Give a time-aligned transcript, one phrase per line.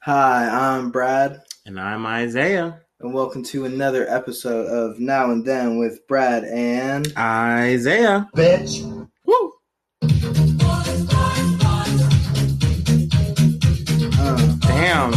[0.00, 2.80] Hi, I'm Brad, And I'm Isaiah.
[3.00, 8.28] and welcome to another episode of Now and Then with Brad and Isaiah.
[8.36, 8.82] Bitch.
[9.24, 9.52] Woo!
[14.18, 15.12] Uh, Damn.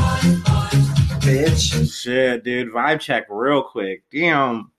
[1.22, 1.92] bitch.
[2.02, 2.72] Shit, dude.
[2.72, 4.04] Vibe check real quick.
[4.12, 4.72] Damn.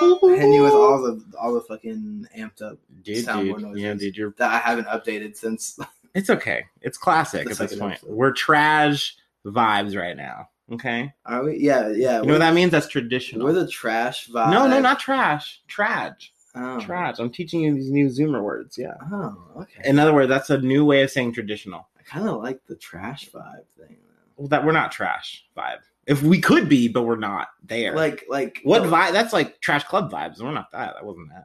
[0.00, 3.62] Hitting you with all the all the fucking amped up Dude, soundboard dude.
[3.62, 3.82] noises.
[3.82, 5.78] Yeah, dude, you're that I haven't updated since.
[6.14, 6.64] it's okay.
[6.82, 7.94] It's classic The at this point.
[7.94, 8.10] episode.
[8.14, 10.48] We're trash vibes right now.
[10.72, 11.12] Okay?
[11.24, 11.58] Are we?
[11.58, 12.20] Yeah, yeah.
[12.20, 12.72] You know what that means?
[12.72, 13.44] That's traditional.
[13.46, 14.50] We're the trash vibe.
[14.50, 15.60] no, no, not trash.
[15.68, 16.32] Trash.
[16.56, 16.80] oh.
[16.80, 17.18] Trash.
[17.20, 18.76] I'm teaching you these new Zoomer words.
[18.76, 18.94] Yeah.
[19.12, 19.82] Oh, okay.
[19.88, 21.86] In other words, that's a new way of saying traditional.
[21.98, 23.96] I kind of like the trash vibe thing.
[24.36, 25.78] Well, that we're not trash vibe.
[26.06, 27.94] If we could be, but we're not there.
[27.94, 29.12] Like, like what vibe?
[29.12, 30.40] That's like trash club vibes.
[30.40, 30.94] We're not that.
[30.94, 31.44] That wasn't that.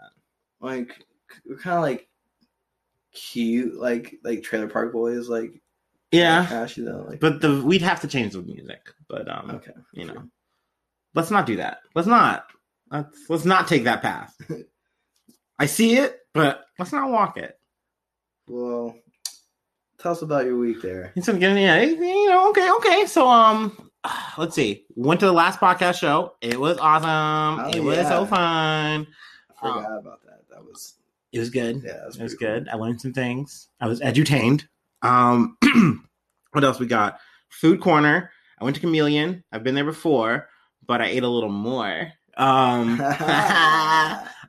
[0.60, 1.04] Like,
[1.46, 2.08] we're kind of like
[3.14, 5.62] cute, like like Trailer Park Boys, like
[6.12, 7.20] Yeah, trash, you know, like.
[7.20, 8.82] but the we'd have to change the music.
[9.10, 10.24] But um, okay, you know,
[11.16, 11.80] let's not do that.
[11.96, 12.46] Let's not.
[12.92, 14.36] Let's let's not take that path.
[15.60, 17.58] I see it, but let's not walk it.
[18.48, 18.96] Well,
[20.00, 21.14] tell us about your week there.
[21.16, 22.50] It's getting yeah, you know.
[22.50, 23.06] Okay, okay.
[23.06, 23.91] So um,
[24.38, 24.86] let's see.
[24.96, 26.34] Went to the last podcast show.
[26.42, 27.66] It was awesome.
[27.66, 29.08] Oh, it was so fun.
[29.62, 30.42] I Um, forgot about that.
[30.50, 30.96] That was
[31.32, 31.82] It was good.
[31.86, 32.68] yeah, was, It was good.
[32.70, 33.70] I learned some things.
[33.80, 34.66] I was edutained.
[35.02, 35.58] Um,
[36.52, 37.20] what else we got?
[37.50, 38.32] Food corner.
[38.60, 39.44] I went to Chameleon.
[39.52, 40.48] I've been there before,
[40.86, 42.12] but I ate a little more.
[42.38, 43.00] Um.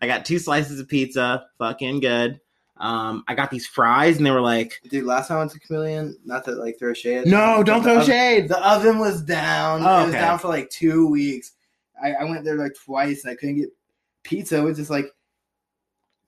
[0.02, 1.46] I got two slices of pizza.
[1.58, 2.40] Fucking good.
[2.82, 5.60] Um, I got these fries, and they were like, Dude, last time I went to
[5.60, 7.26] Chameleon, not to like throw shade.
[7.28, 9.82] "No, but don't the throw oven- shade." The oven was down.
[9.84, 10.20] Oh, It was okay.
[10.20, 11.52] down for like two weeks.
[12.02, 13.68] I, I went there like twice and I couldn't get
[14.24, 15.06] pizza, which just like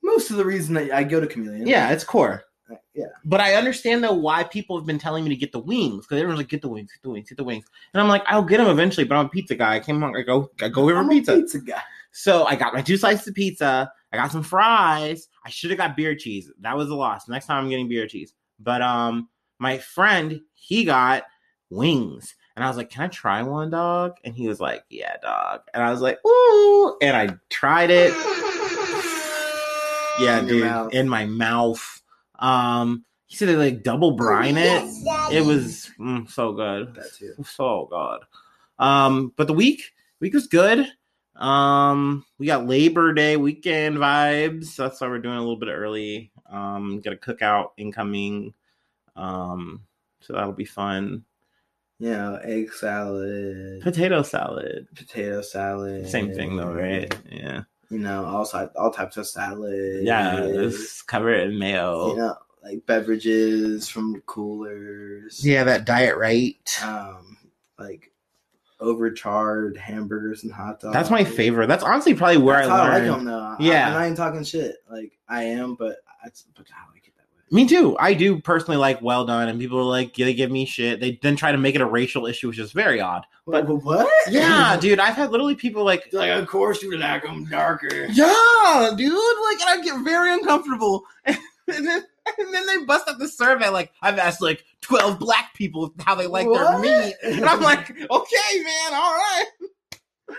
[0.02, 1.66] most of the reason that I go to Chameleon.
[1.66, 2.44] Yeah, it's core.
[2.70, 3.06] Uh, yeah.
[3.25, 6.19] But I understand though why people have been telling me to get the wings because
[6.19, 8.44] everyone's like, "Get the wings, get the wings, get the wings," and I'm like, "I'll
[8.44, 9.75] get them eventually." But I'm a pizza guy.
[9.76, 11.32] I came home, I go, I go here for pizza.
[11.34, 11.82] a pizza guy.
[12.12, 13.91] So I got my two slices of pizza.
[14.14, 15.28] I got some fries.
[15.44, 16.50] I should have got beer cheese.
[16.60, 17.28] That was a loss.
[17.28, 18.32] Next time I'm getting beer cheese.
[18.60, 21.25] But um, my friend he got
[21.70, 25.16] wings, and I was like, "Can I try one, dog?" And he was like, "Yeah,
[25.20, 28.12] dog." And I was like, "Ooh!" And I tried it.
[30.20, 32.00] Yeah, In dude, in my mouth.
[32.38, 34.84] Um, he said they like double brine it.
[35.32, 37.34] It was mm, so good That too.
[37.44, 38.20] so good.
[38.78, 39.82] Um, but the week
[40.20, 40.86] week was good.
[41.37, 44.77] Um, we got Labor Day weekend vibes.
[44.77, 46.31] That's why we're doing a little bit early.
[46.50, 48.55] Um, got a cookout incoming.
[49.17, 49.83] Um,
[50.21, 51.25] so that'll be fun.
[51.99, 56.09] You know, egg salad, Potato salad, potato salad.
[56.09, 57.15] same thing though, right?
[57.31, 60.05] Yeah, You know, all all types of salad.
[60.05, 60.41] yeah.
[60.41, 62.09] Just cover it in mayo.
[62.09, 65.44] You know, like beverages from coolers.
[65.47, 66.56] Yeah, that diet right.
[66.84, 67.37] Um,
[67.78, 68.11] like
[68.84, 70.93] overcharged hamburgers and hot dogs.
[70.93, 71.67] That's my favorite.
[71.67, 73.56] That's honestly probably where That's I how I like them though.
[73.59, 73.89] Yeah.
[73.89, 74.77] I, not even talking shit.
[74.91, 77.62] Like I am, but I, but I like it that way.
[77.62, 77.97] Me too.
[77.99, 81.00] I do personally like well done, and people are like they give me shit.
[81.00, 83.27] They then try to make it a racial issue, which is very odd.
[83.47, 84.09] But what?
[84.28, 88.06] Yeah, dude, I've had literally people like, like of course you would like them darker.
[88.11, 91.05] yeah, dude, like, and I get very uncomfortable.
[91.25, 91.37] and,
[91.67, 92.05] then,
[92.39, 93.69] and then they bust up the survey.
[93.69, 97.91] Like, I've asked like twelve black people how they like their meat, and I'm like,
[97.91, 99.45] okay, man, all right.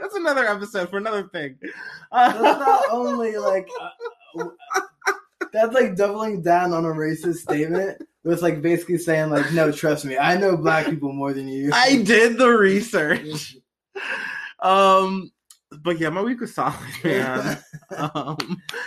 [0.00, 1.58] That's another episode for another thing.
[2.12, 3.68] That's not only like
[4.36, 4.50] uh,
[5.52, 8.02] that's like doubling down on a racist statement.
[8.22, 11.70] With like basically saying like, no, trust me, I know black people more than you.
[11.72, 13.56] I did the research.
[14.60, 15.32] Um,
[15.82, 17.58] but yeah, my week was solid, man.
[17.96, 18.36] um,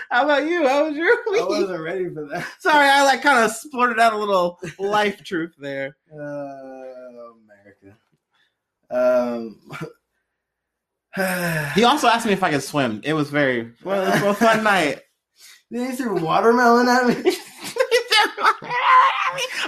[0.10, 0.68] how about you?
[0.68, 1.42] How was your week?
[1.42, 2.46] I wasn't ready for that.
[2.60, 5.98] Sorry, I like kind of splurted out a little life truth there.
[6.14, 7.98] Uh, America.
[8.92, 9.60] Um.
[11.76, 13.00] He also asked me if I could swim.
[13.04, 15.02] It was very well, it was a fun night.
[15.70, 17.36] Then he threw watermelon at me.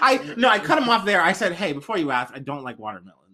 [0.02, 1.22] I no, I cut him off there.
[1.22, 3.25] I said, "Hey, before you ask, I don't like watermelon."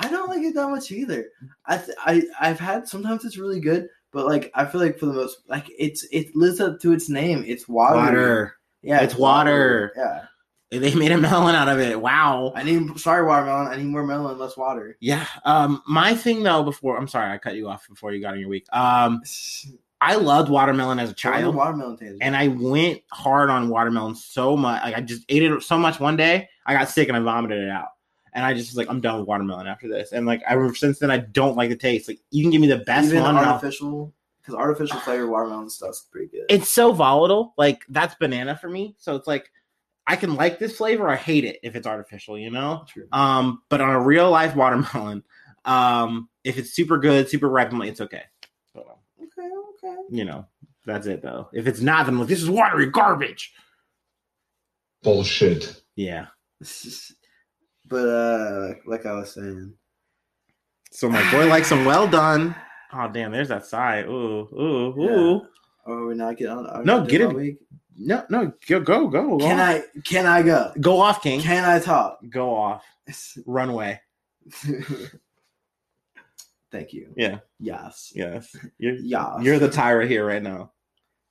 [0.00, 1.26] I don't like it that much either.
[1.66, 5.06] I th- I I've had sometimes it's really good, but like I feel like for
[5.06, 7.44] the most like it's it lives up to its name.
[7.46, 8.54] It's water.
[8.82, 9.92] Yeah, It's water.
[9.94, 10.24] Yeah.
[10.70, 12.00] they made a melon out of it.
[12.00, 12.52] Wow.
[12.56, 13.68] I need sorry watermelon.
[13.68, 14.96] I need more melon, less water.
[15.00, 15.26] Yeah.
[15.44, 18.40] Um, my thing though, before I'm sorry, I cut you off before you got on
[18.40, 18.66] your week.
[18.72, 19.20] Um,
[20.00, 21.42] I loved watermelon as a Child.
[21.42, 21.54] child.
[21.56, 22.18] watermelon taste.
[22.22, 24.82] and I went hard on watermelon so much.
[24.82, 27.62] Like I just ate it so much one day, I got sick and I vomited
[27.64, 27.88] it out.
[28.32, 30.12] And I just was like, I'm done with watermelon after this.
[30.12, 32.08] And like ever since then, I don't like the taste.
[32.08, 33.36] Like you can give me the best Even one.
[33.36, 36.44] artificial, because artificial flavored watermelon stuff's pretty good.
[36.48, 37.54] it's so volatile.
[37.58, 38.94] Like that's banana for me.
[38.98, 39.50] So it's like
[40.06, 42.38] I can like this flavor, I hate it if it's artificial.
[42.38, 42.84] You know.
[42.88, 43.06] True.
[43.12, 45.22] Um, but on a real life watermelon,
[45.64, 48.22] um, if it's super good, super ripe, I'm like, it's okay.
[48.72, 49.48] So, Okay,
[49.84, 49.96] okay.
[50.10, 50.46] you know,
[50.86, 51.48] that's it though.
[51.52, 53.52] If it's not, then I'm like, this is watery garbage.
[55.02, 55.82] Bullshit.
[55.96, 56.26] Yeah.
[57.90, 59.74] But uh, like, like I was saying,
[60.90, 62.54] So my boy likes them well done.
[62.92, 64.02] Oh damn, there's that sigh.
[64.04, 65.42] Ooh, ooh, ooh.
[65.86, 66.84] are we not getting on?
[66.86, 67.36] No, get doing it.
[67.36, 67.58] week?
[67.98, 69.36] No, no, go, go, go.
[69.36, 69.68] go Can off.
[69.68, 70.00] I?
[70.04, 70.72] Can I go?
[70.80, 71.40] go off, King?
[71.42, 72.18] Can I talk?
[72.30, 72.82] Go off.
[73.46, 74.00] Runway.
[76.72, 77.12] Thank you.
[77.16, 77.38] Yeah.
[77.58, 78.12] Yes.
[78.14, 78.56] Yes.
[78.78, 79.42] You're, Yes.
[79.42, 80.72] you're the Tyra here right now.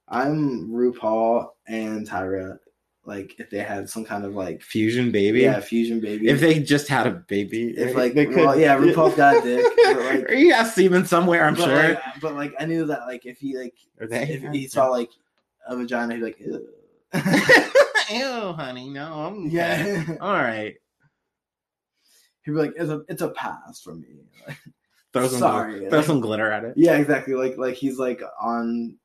[0.08, 2.58] I'm RuPaul and Tyra.
[3.06, 5.40] Like if they had some kind of like Fusion baby.
[5.42, 6.28] yeah fusion baby.
[6.28, 8.36] If they just had a baby, If, like, they could.
[8.36, 11.46] well, yeah, RuPaul's got a dick, but, like- or he has semen somewhere.
[11.46, 11.90] I'm but, sure.
[11.90, 15.10] Like, but like I knew that like if he like if he saw like
[15.68, 16.68] a vagina, he'd be like, Ew.
[18.12, 19.14] Ew, honey, no.
[19.26, 20.04] I'm yeah.
[20.22, 20.76] All right.
[22.44, 24.08] He'd be like, it's a it's a pass for me.
[24.48, 24.58] Like,
[25.14, 25.90] Throw some Sorry.
[25.90, 26.74] Throw some glitter at it.
[26.76, 27.34] yeah, exactly.
[27.34, 28.98] Like like he's like on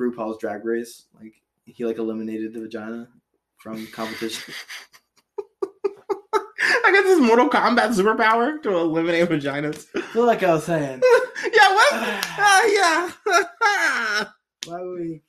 [0.00, 1.04] RuPaul's Drag Race.
[1.20, 1.34] Like
[1.66, 3.08] he like eliminated the vagina
[3.66, 4.54] from competition.
[6.84, 9.86] I got this Mortal Kombat superpower to eliminate vaginas.
[10.12, 11.02] so like I was saying,
[11.52, 11.92] yeah, what?
[12.38, 14.24] Ah, yeah.
[14.70, 15.22] my week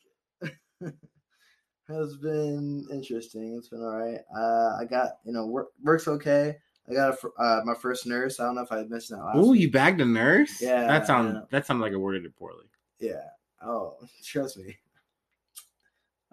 [1.90, 3.56] has been interesting.
[3.58, 4.20] It's been all right.
[4.36, 6.58] Uh, I got you know work, work's okay.
[6.90, 8.40] I got a, uh, my first nurse.
[8.40, 9.38] I don't know if I mentioned that last.
[9.38, 9.62] Ooh, week.
[9.62, 10.62] you bagged a nurse?
[10.62, 11.42] Yeah, That sounds yeah.
[11.50, 12.66] that sounded like I worded it poorly.
[13.00, 13.24] Yeah.
[13.66, 14.78] Oh, trust me.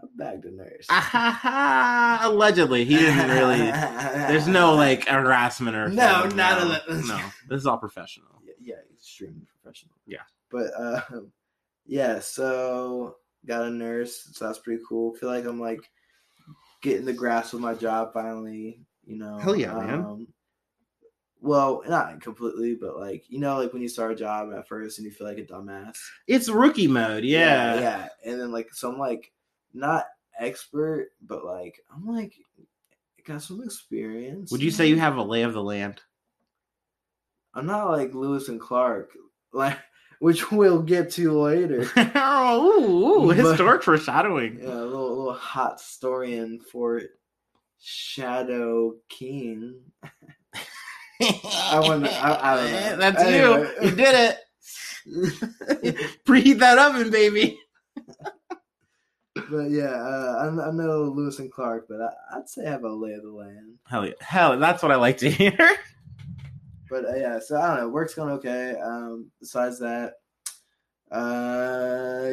[0.04, 0.86] I bagged a nurse.
[0.90, 2.20] Ah.
[2.22, 3.58] Allegedly, he didn't really.
[3.58, 7.06] There's no like harassment or No, none of no, that.
[7.06, 8.42] No, this is all professional.
[8.44, 9.94] Yeah, yeah, extremely professional.
[10.06, 10.22] Yeah.
[10.50, 11.00] But uh,
[11.86, 12.18] yeah.
[12.20, 13.16] So
[13.46, 15.14] got a nurse, so that's pretty cool.
[15.14, 15.90] Feel like I'm like
[16.82, 18.80] getting the grasp of my job finally.
[19.06, 19.38] You know.
[19.38, 20.00] Hell yeah, man.
[20.00, 20.28] Um,
[21.40, 24.98] well, not completely, but like you know, like when you start a job at first
[24.98, 25.98] and you feel like a dumbass.
[26.26, 27.78] It's rookie mode, yeah.
[27.78, 28.08] yeah.
[28.24, 29.30] And then like so I'm like
[29.74, 30.06] not
[30.40, 32.34] expert, but like I'm like
[33.26, 34.50] got some experience.
[34.52, 36.00] Would you say you have a lay of the land?
[37.54, 39.10] I'm not like Lewis and Clark,
[39.52, 39.78] like
[40.20, 41.88] which we'll get to later.
[42.14, 44.58] oh, ooh, But- historic foreshadowing.
[44.62, 47.00] Yeah, a little, little hot historian for
[47.80, 49.80] Shadow King.
[51.20, 52.06] I want.
[52.06, 52.96] I- I don't know.
[52.96, 53.70] That's Anyway.
[53.82, 53.88] you.
[53.90, 54.38] You did it.
[56.26, 57.58] Preheat that oven, baby.
[59.50, 62.84] But yeah, uh, I, I know Lewis and Clark, but I, I'd say I have
[62.84, 63.74] a lay of the land.
[63.86, 64.12] Hell yeah.
[64.20, 65.56] Hell, that's what I like to hear.
[66.90, 67.88] But uh, yeah, so I don't know.
[67.88, 68.76] Work's going okay.
[68.82, 70.14] Um, besides that,
[71.10, 72.32] uh,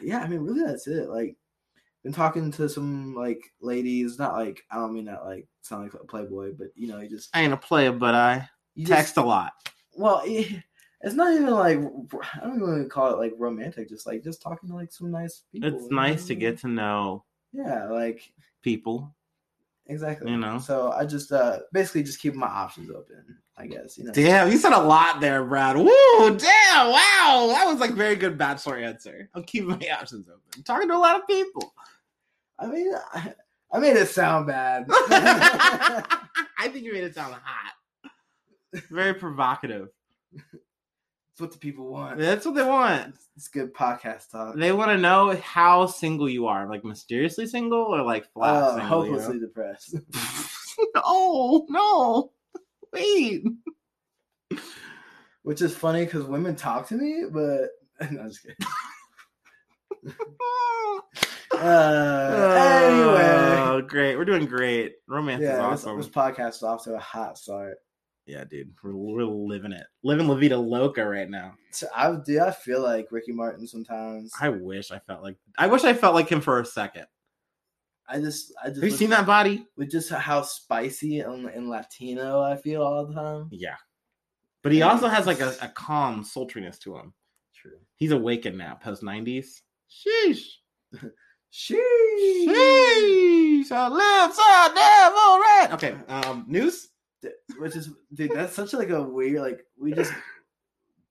[0.00, 1.08] yeah, I mean, really, that's it.
[1.08, 1.36] Like,
[2.02, 4.18] been talking to some like ladies.
[4.18, 7.08] Not like I don't mean that like sound like a playboy, but you know, you
[7.08, 9.52] just I ain't a player, but I you just- text a lot.
[9.94, 10.22] well,
[11.02, 13.88] it's not even like I don't even call it like romantic.
[13.88, 15.68] Just like just talking to like some nice people.
[15.68, 18.32] It's you know nice to get to know Yeah, like
[18.62, 19.14] people.
[19.86, 20.30] exactly.
[20.30, 20.58] You know.
[20.58, 23.38] So I just uh basically just keep my options open.
[23.56, 24.12] I guess you know.
[24.12, 25.76] Damn, you said a lot there, Brad.
[25.76, 27.46] Woo, damn, wow.
[27.48, 29.28] That was like very good bachelor answer.
[29.34, 30.40] I'm keeping my options open.
[30.56, 31.74] I'm talking to a lot of people.
[32.58, 33.34] I mean, I,
[33.72, 34.86] I made it sound bad.
[34.90, 37.74] I think you made it sound hot.
[38.90, 39.88] Very provocative.
[41.32, 42.18] It's what the people want.
[42.18, 43.14] That's what they want.
[43.36, 44.54] It's, good podcast talk.
[44.54, 48.76] They want to know how single you are, like mysteriously single or like flat Uh,
[48.76, 48.76] single.
[48.76, 48.88] you know?
[49.18, 49.96] hopelessly depressed.
[50.94, 52.32] no, no,
[52.92, 53.44] wait.
[55.42, 57.70] Which is funny because women talk to me, but
[58.12, 58.56] no, I'm just kidding.
[61.54, 64.16] Uh, anyway, Oh, great.
[64.16, 64.94] We're doing great.
[65.06, 65.96] Romance is yeah, this, awesome.
[65.98, 67.76] this podcast is off to a hot start.
[68.26, 68.72] Yeah, dude.
[68.82, 69.86] We're, we're living it.
[70.02, 71.54] Living La Vida Loca right now.
[71.72, 72.40] So I do.
[72.40, 74.32] I feel like Ricky Martin sometimes.
[74.40, 77.06] I wish I felt like I wish I felt like him for a second.
[78.08, 78.82] I just, I just.
[78.82, 79.66] Have you seen that body?
[79.76, 83.48] With just how spicy and, and Latino I feel all the time.
[83.50, 83.76] Yeah.
[84.62, 87.12] But he also has like a, a calm sultriness to him.
[87.54, 87.78] True.
[87.96, 89.60] He's awakened now, post 90s.
[89.90, 90.44] Sheesh.
[91.52, 91.78] Sheesh.
[92.48, 93.72] Sheesh.
[93.72, 95.68] I live so damn all right.
[95.72, 95.96] Okay.
[96.08, 96.88] Um, news?
[97.58, 99.40] Which is, dude, that's such like a weird.
[99.40, 100.12] Like we just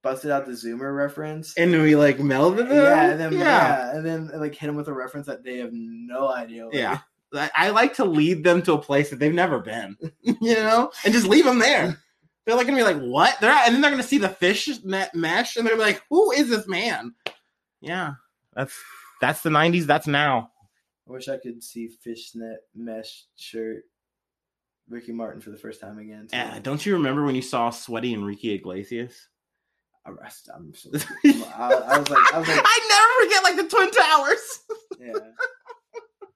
[0.02, 1.58] busted out the Zoomer reference.
[1.58, 2.78] And we like melded them?
[2.78, 3.40] yeah, and then yeah.
[3.40, 3.96] yeah.
[3.96, 6.68] and then like hit them with a reference that they have no idea.
[6.68, 7.00] it Yeah.
[7.34, 10.92] I, I like to lead them to a place that they've never been, you know,
[11.06, 11.98] and just leave them there.
[12.46, 15.14] They're like gonna be like, "What?" They're and then they're gonna see the fish net
[15.14, 17.14] mesh, and they're be like, "Who is this man?"
[17.80, 18.14] Yeah,
[18.54, 18.74] that's
[19.22, 19.86] that's the '90s.
[19.86, 20.52] That's now.
[21.08, 23.84] I wish I could see fishnet mesh shirt
[24.92, 26.28] Ricky Martin for the first time again.
[26.28, 26.38] too.
[26.38, 29.28] Yeah, don't you remember when you saw sweaty Enrique Iglesias?
[30.06, 30.90] I, am so,
[31.26, 34.60] I, I, was like, I was like, I never forget like the Twin Towers.
[35.00, 36.28] yeah.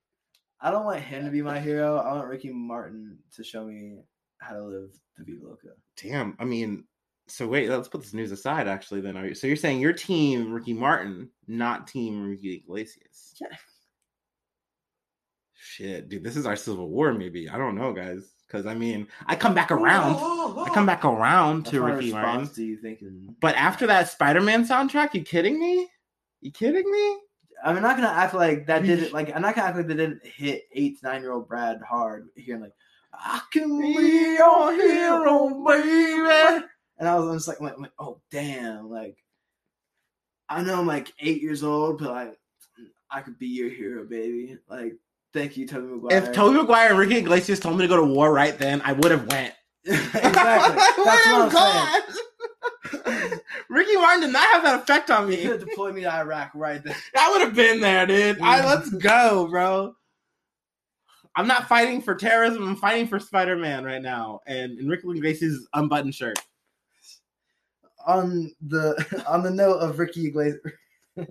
[0.62, 1.98] I don't want him to be my hero.
[1.98, 3.98] I want Ricky Martin to show me
[4.40, 5.68] how to live the Vida Loca.
[6.02, 6.86] Damn, I mean,
[7.28, 8.68] so wait, let's put this news aside.
[8.68, 13.36] Actually, then, so you're saying your team Ricky Martin, not team Ricky Iglesias?
[13.42, 13.56] Yeah.
[15.56, 17.14] Shit, dude, this is our civil war.
[17.14, 18.35] Maybe I don't know, guys.
[18.56, 20.16] Because I mean, I come back around.
[20.16, 22.50] I come back around to Ricky Martin.
[22.56, 23.36] Do you thinking?
[23.42, 25.90] But after that Spider-Man soundtrack, you kidding me?
[26.40, 27.18] You kidding me?
[27.66, 29.36] I'm not gonna act like that didn't like.
[29.36, 32.30] I'm not gonna act like that didn't hit eight, nine year old Brad hard.
[32.38, 32.74] Hearing like,
[33.14, 33.92] I can be
[34.38, 36.64] your hero, baby.
[36.98, 39.18] And I was just like, like, like, oh damn, like
[40.48, 42.40] I know I'm like eight years old, but like
[43.12, 44.58] I could be your hero, baby.
[44.70, 44.94] Like
[45.36, 46.18] Thank you, Tobey Maguire.
[46.18, 48.94] If Tobey Maguire and Ricky Iglesias told me to go to war right then, I
[48.94, 49.54] would have went.
[49.84, 50.24] exactly.
[51.04, 52.02] That's what I'm
[53.04, 53.40] saying.
[53.70, 55.44] Ricky Martin did not have that effect on me.
[55.44, 56.96] You could deploy me to Iraq right then.
[57.18, 58.40] I would have been there, dude.
[58.40, 58.68] I, mm-hmm.
[58.68, 59.94] let's go, bro.
[61.36, 62.66] I'm not fighting for terrorism.
[62.66, 66.40] I'm fighting for Spider Man right now, and in Ricky Iglesias' unbuttoned shirt.
[68.08, 70.62] On the on the note of Ricky Iglesias,
[71.18, 71.26] on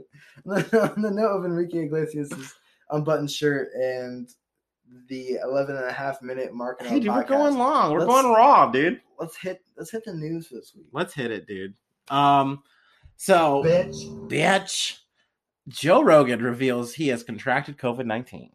[0.45, 2.55] the note of Enrique Iglesias'
[2.91, 4.29] unbuttoned shirt and
[5.09, 6.83] the 11 and a half minute mark.
[6.83, 7.93] Hey, dude, we're going long.
[7.93, 9.01] We're let's, going raw, dude.
[9.19, 10.87] Let's hit let's hit the news this week.
[10.93, 11.75] Let's hit it, dude.
[12.09, 12.63] Um,
[13.17, 14.99] so bitch, bitch.
[15.69, 18.51] Joe Rogan reveals he has contracted COVID nineteen.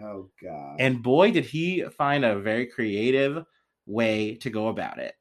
[0.00, 0.76] Oh god!
[0.78, 3.44] And boy, did he find a very creative
[3.88, 5.16] way to go about it.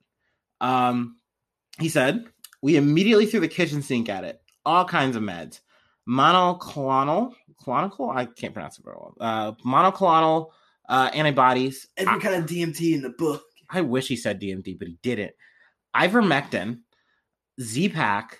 [0.61, 1.17] Um,
[1.79, 2.25] he said,
[2.61, 4.41] "We immediately threw the kitchen sink at it.
[4.65, 5.61] All kinds of meds
[6.07, 9.15] monoclonal, clonical, I can't pronounce it very well.
[9.19, 10.49] Uh, monoclonal
[10.89, 11.87] uh, antibodies.
[11.97, 13.43] Every I, kind of DMT in the book.
[13.69, 15.33] I wish he said DMT, but he didn't.
[15.95, 16.79] Ivermectin,
[17.59, 18.39] Z-Pak,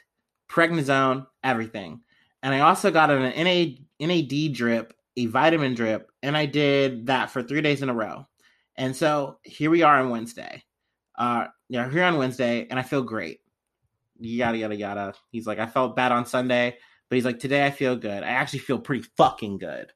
[0.50, 2.02] prednisone, everything.
[2.44, 7.32] And I also got an NA, NAD drip, a vitamin drip, and I did that
[7.32, 8.26] for three days in a row.
[8.76, 10.64] And so here we are on Wednesday.
[11.18, 13.40] Uh, yeah, here on Wednesday, and I feel great.
[14.20, 15.14] Yada yada yada.
[15.32, 16.78] He's like, I felt bad on Sunday.
[17.10, 18.24] But he's like, today I feel good.
[18.24, 19.92] I actually feel pretty fucking good.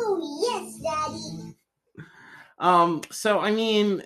[0.00, 1.56] Oh yes, daddy.
[2.58, 4.02] Um, so I mean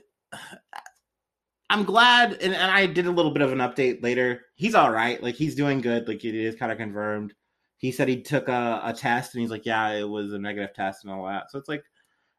[1.69, 4.43] I'm glad and, and I did a little bit of an update later.
[4.55, 5.23] He's all right.
[5.23, 6.07] Like he's doing good.
[6.07, 7.35] Like it is kind of confirmed.
[7.79, 10.75] He said he took a, a test and he's like, Yeah, it was a negative
[10.75, 11.51] test and all that.
[11.51, 11.85] So it's like,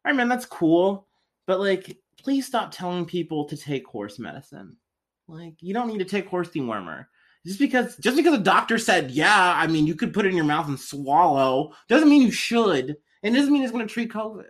[0.06, 1.08] all right, man, that's cool.
[1.46, 4.78] But like, please stop telling people to take horse medicine.
[5.28, 7.06] Like, you don't need to take horse dewormer
[7.46, 10.36] just because just because a doctor said yeah i mean you could put it in
[10.36, 12.98] your mouth and swallow doesn't mean you should.
[13.24, 14.46] And doesn't mean it's going to treat covid.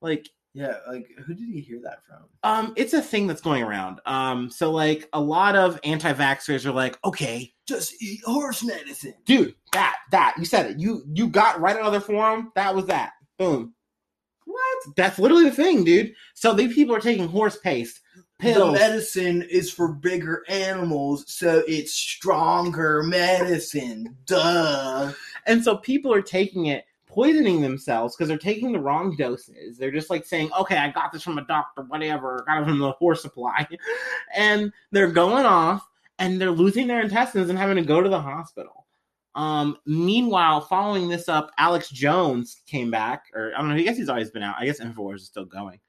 [0.00, 2.24] Like yeah like who did you hear that from?
[2.42, 4.00] um it's a thing that's going around.
[4.06, 9.14] Um so like a lot of anti-vaxxers are like okay just eat horse medicine.
[9.24, 10.78] dude that that you said it.
[10.78, 13.12] You you got right another forum that was that.
[13.38, 13.74] Boom.
[14.44, 14.78] What?
[14.96, 16.12] That's literally the thing dude.
[16.34, 18.00] So these people are taking horse paste
[18.42, 24.16] The medicine is for bigger animals, so it's stronger medicine.
[24.26, 25.12] Duh.
[25.46, 29.76] And so people are taking it, poisoning themselves because they're taking the wrong doses.
[29.78, 32.78] They're just like saying, okay, I got this from a doctor, whatever, got it from
[32.78, 33.66] the horse supply.
[34.34, 35.86] and they're going off
[36.18, 38.86] and they're losing their intestines and having to go to the hospital.
[39.34, 43.96] Um, meanwhile, following this up, Alex Jones came back, or I don't know, I guess
[43.96, 44.56] he's always been out.
[44.58, 45.80] I guess InfoWars is still going.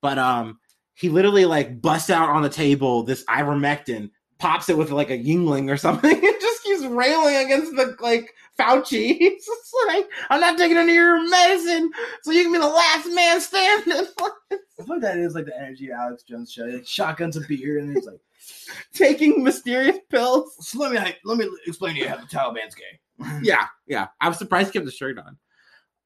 [0.00, 0.60] But um,
[0.94, 5.18] he literally like busts out on the table this ivermectin, pops it with like a
[5.18, 9.16] Yuengling or something, and just keeps railing against the like Fauci.
[9.18, 11.90] He's just like, I'm not taking any of your medicine,
[12.22, 14.06] so you can be the last man standing.
[14.52, 16.64] I feel like that is like the energy of Alex Jones show.
[16.64, 18.20] Like shotguns a beer and he's like
[18.92, 20.54] taking mysterious pills.
[20.60, 23.28] So let me let me explain to you how the Taliban's gay.
[23.42, 24.08] yeah, yeah.
[24.20, 25.38] I was surprised he kept the shirt on.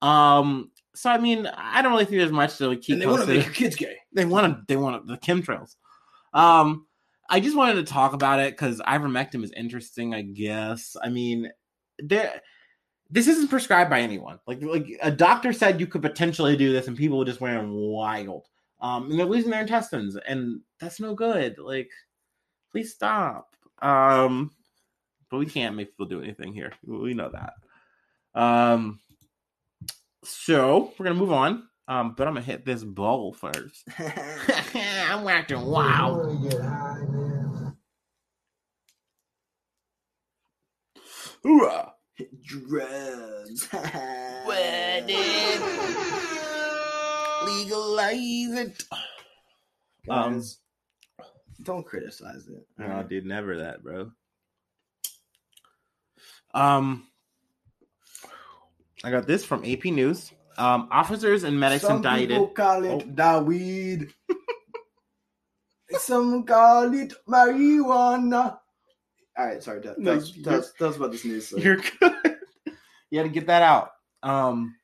[0.00, 2.95] Um, so I mean, I don't really think there's much to keep.
[2.95, 3.99] And they want to make your kids gay.
[4.12, 4.62] They want to.
[4.67, 5.76] They want the chemtrails.
[6.35, 6.87] Um,
[7.31, 10.12] I just wanted to talk about it because ivermectin is interesting.
[10.12, 10.97] I guess.
[11.00, 11.52] I mean,
[12.00, 12.40] there.
[13.11, 14.40] This isn't prescribed by anyone.
[14.47, 17.67] Like, like a doctor said you could potentially do this, and people would just went
[17.71, 18.47] wild.
[18.81, 21.59] Um, and they're losing their intestines, and that's no good.
[21.59, 21.90] Like,
[22.73, 23.55] please stop.
[23.81, 24.50] Um,
[25.31, 26.73] but we can't make people do anything here.
[26.85, 27.55] We know that.
[28.38, 29.00] Um,
[30.29, 31.65] so we're gonna move on.
[31.87, 33.89] Um, but I'm gonna hit this bowl first.
[33.99, 36.55] I'm acting wild.
[41.43, 41.93] Hoorah.
[42.43, 43.69] Drugs.
[47.47, 48.83] Legalize it.
[50.07, 50.59] Guys,
[51.63, 52.67] don't criticize it.
[52.77, 53.09] No, alright?
[53.09, 54.11] dude, never that, bro.
[56.53, 57.07] Um,
[59.05, 60.33] I got this from AP News.
[60.57, 62.31] Um, officers and medics Some indicted.
[62.31, 63.11] people call it Oh.
[63.14, 64.12] da weed.
[65.90, 68.59] Some call it marijuana.
[69.38, 69.81] All right, sorry.
[69.81, 71.47] Tell, No, tell, us- tell, us- tell us about this news.
[71.47, 71.62] story.
[71.62, 72.12] You're good.
[73.11, 73.90] you had to get that out.
[74.23, 74.75] Um,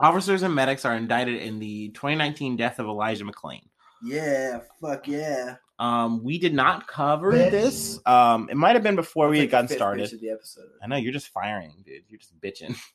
[0.00, 3.62] officers and medics are indicted in the 2019 death of Elijah McClain.
[4.02, 5.56] Yeah, fuck yeah.
[5.78, 7.50] Um, we did not cover Bitch.
[7.50, 8.00] this.
[8.06, 10.20] Um, it might have been before we That's had like gotten started.
[10.20, 10.68] the episode.
[10.82, 12.04] I know you're just firing, dude.
[12.08, 12.76] You're just bitching.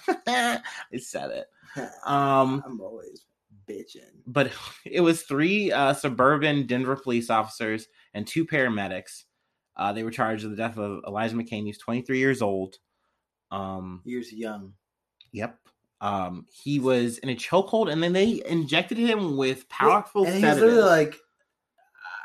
[0.26, 0.60] I
[0.98, 1.46] said it.
[2.04, 3.24] Um, I'm always
[3.68, 4.10] bitching.
[4.26, 4.50] but
[4.84, 9.24] it was three uh, suburban Denver police officers and two paramedics.
[9.76, 11.62] Uh, they were charged with the death of Elijah McClain.
[11.62, 12.76] He was 23 years old.
[13.50, 14.74] Um, Years young.
[15.32, 15.58] yep.
[16.00, 20.42] Um, he was in a chokehold, and then they injected him with powerful and he
[20.42, 20.62] was sedatives.
[20.74, 21.16] literally like,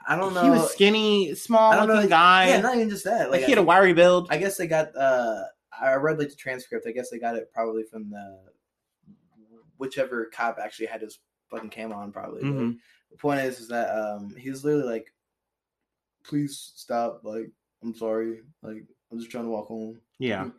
[0.07, 0.43] I don't know.
[0.43, 2.47] He was skinny, small I don't know, looking like- guy.
[2.49, 3.29] Yeah, not even just that.
[3.29, 4.29] like Like, he had a wiry build.
[4.31, 4.95] I guess they got.
[4.95, 5.43] uh
[5.81, 6.87] I read like the transcript.
[6.87, 8.39] I guess they got it probably from the
[9.77, 11.19] whichever cop actually had his
[11.49, 12.11] fucking cam on.
[12.11, 12.43] Probably.
[12.43, 12.77] Mhm.
[13.11, 15.13] the point is, is that um he was literally like,
[16.23, 17.21] "Please stop.
[17.23, 17.49] Like,
[17.83, 18.41] I'm sorry.
[18.61, 20.49] Like, I'm just trying to walk home." Yeah.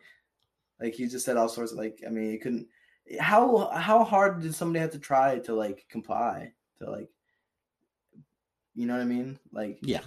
[0.79, 1.99] Like he just said all sorts of like.
[2.05, 2.67] I mean, he couldn't.
[3.19, 7.09] How how hard did somebody have to try to like comply to like?
[8.75, 9.37] You know what I mean?
[9.51, 10.01] Like Yeah.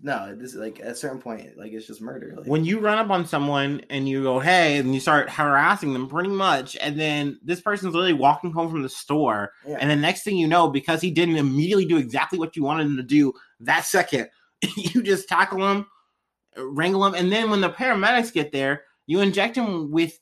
[0.00, 2.32] No, this is like at a certain point, like it's just murder.
[2.36, 5.92] Like, when you run up on someone and you go, hey, and you start harassing
[5.92, 9.76] them pretty much, and then this person's literally walking home from the store, yeah.
[9.80, 12.86] and the next thing you know, because he didn't immediately do exactly what you wanted
[12.86, 14.28] him to do that second,
[14.76, 15.86] you just tackle him,
[16.56, 20.20] wrangle him, and then when the paramedics get there, you inject him with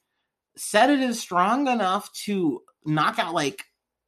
[0.57, 3.63] sedatives strong enough to knock out like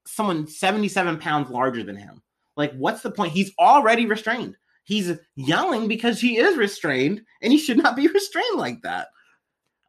[0.07, 2.23] someone 77 pounds larger than him.
[2.57, 3.33] Like, what's the point?
[3.33, 4.57] He's already restrained.
[4.89, 9.09] He's yelling because he is restrained, and he should not be restrained like that.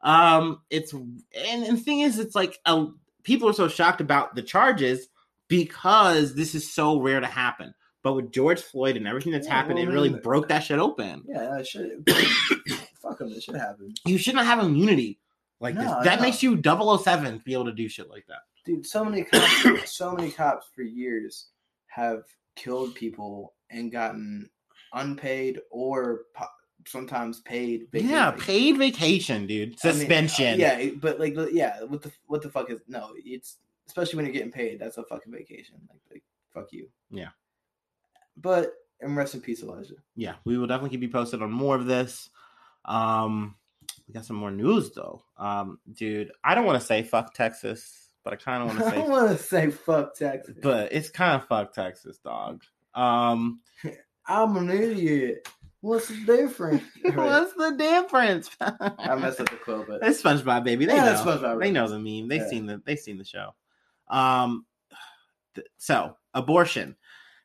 [0.02, 2.86] Um, it's and, and the thing is, it's like a,
[3.22, 5.08] people are so shocked about the charges
[5.48, 7.72] because this is so rare to happen.
[8.02, 10.64] But with George Floyd and everything that's Yeah, happened, well, it really then- broke that
[10.64, 11.22] shit open.
[11.26, 12.06] Yeah, that should.
[13.00, 13.28] fuck him.
[13.32, 15.18] It should happen, You should not have immunity
[15.60, 15.90] like this.
[16.04, 16.22] That no.
[16.26, 18.40] makes you 007 to be able to do shit like that.
[18.66, 18.86] dude.
[18.86, 21.46] So many cops, so many cops for years
[21.86, 24.50] have killed people and gotten
[24.92, 26.46] unpaid or po-
[26.86, 27.86] sometimes paid.
[27.92, 28.10] vacation.
[28.14, 29.76] Yeah, paid vacation, dude.
[29.84, 30.58] I mean, Suspension.
[30.58, 33.10] yeah, but like, yeah, what the what the fuck is no?
[33.16, 34.78] It's especially when you're getting paid.
[34.78, 35.76] That's a fucking vacation.
[35.88, 36.22] Like, like
[36.54, 36.88] fuck you.
[37.10, 37.28] Yeah.
[38.36, 39.94] But and rest in peace, Elijah.
[40.14, 42.28] yeah, we will definitely keep you posted on more of this.
[42.84, 43.54] Um,
[44.06, 45.22] we got some more news though.
[45.36, 48.84] Um, dude, I don't want to say fuck Texas, but I kind of want to
[48.86, 52.62] I say, don't want to say fuck Texas, but it's kind of fuck Texas, dog.
[52.94, 53.60] Um,
[54.30, 55.48] I'm an idiot.
[55.80, 56.82] What's the difference?
[57.14, 58.50] what's the difference?
[58.60, 60.84] I messed up the quote, but It's SpongeBob, baby.
[60.86, 61.06] They Yeah, know.
[61.06, 62.28] that's SpongeBob They know the meme.
[62.28, 62.48] They've Yeah.
[62.48, 62.82] seen the.
[62.84, 63.54] They've seen the show.
[64.08, 64.66] Um,
[65.54, 66.96] th- so abortion,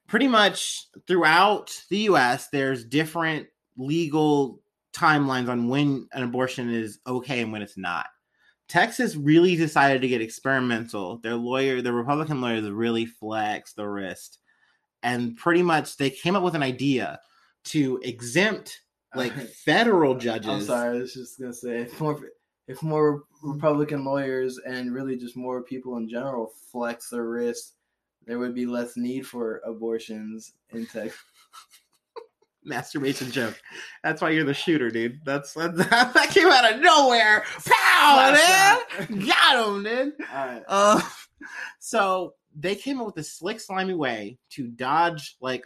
[0.07, 4.61] pretty much throughout the U.S., there's different legal
[4.93, 8.07] timelines on when an abortion is okay and when it's not.
[8.67, 11.17] Texas really decided to get experimental.
[11.19, 14.39] Their lawyer, the Republican lawyers, really flexed the wrist,
[15.05, 17.19] and pretty much they came up with an idea
[17.63, 18.81] to exempt
[19.13, 19.33] like
[19.65, 20.49] federal judges.
[20.49, 20.97] I'm sorry.
[20.97, 22.19] I was just gonna say if more
[22.67, 27.75] if more Republican lawyers and really just more people in general flex their wrist,
[28.25, 31.15] there would be less need for abortions in Texas.
[32.65, 33.61] masturbation joke.
[34.03, 35.19] That's why you're the shooter, dude.
[35.23, 37.41] That's, that's that came out of nowhere.
[37.41, 39.27] Pow, Flash man!
[39.27, 40.13] Got him, dude.
[40.33, 40.63] All right.
[40.67, 41.01] Uh,
[41.77, 45.65] so they came up with a slick, slimy way to dodge like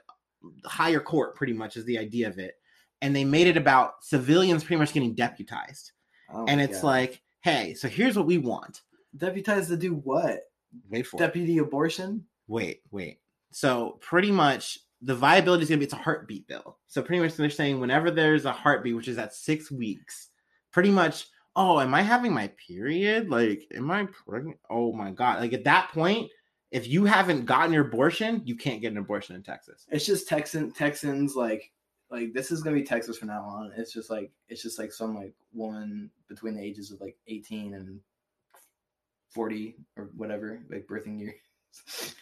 [0.66, 1.36] higher court.
[1.36, 2.56] Pretty much is the idea of it,
[3.02, 5.92] and they made it about civilians pretty much getting deputized.
[6.34, 6.88] Oh and it's God.
[6.88, 8.82] like, hey, so here's what we want.
[9.18, 10.42] deputized to do what?
[10.90, 11.20] Wait for it.
[11.20, 12.26] Deputy abortion?
[12.48, 13.20] Wait, wait.
[13.52, 16.78] So pretty much the viability is gonna be it's a heartbeat bill.
[16.88, 20.30] So pretty much they're saying whenever there's a heartbeat, which is at six weeks,
[20.72, 23.30] pretty much, oh, am I having my period?
[23.30, 24.58] Like, am I pregnant?
[24.70, 25.40] Oh my god.
[25.40, 26.30] Like at that point,
[26.72, 29.86] if you haven't gotten your abortion, you can't get an abortion in Texas.
[29.90, 31.72] It's just Texan Texans like
[32.12, 33.72] like this is gonna be Texas from now on.
[33.76, 37.74] It's just like it's just like some like woman between the ages of like eighteen
[37.74, 38.00] and
[39.30, 41.36] forty or whatever, like birthing year.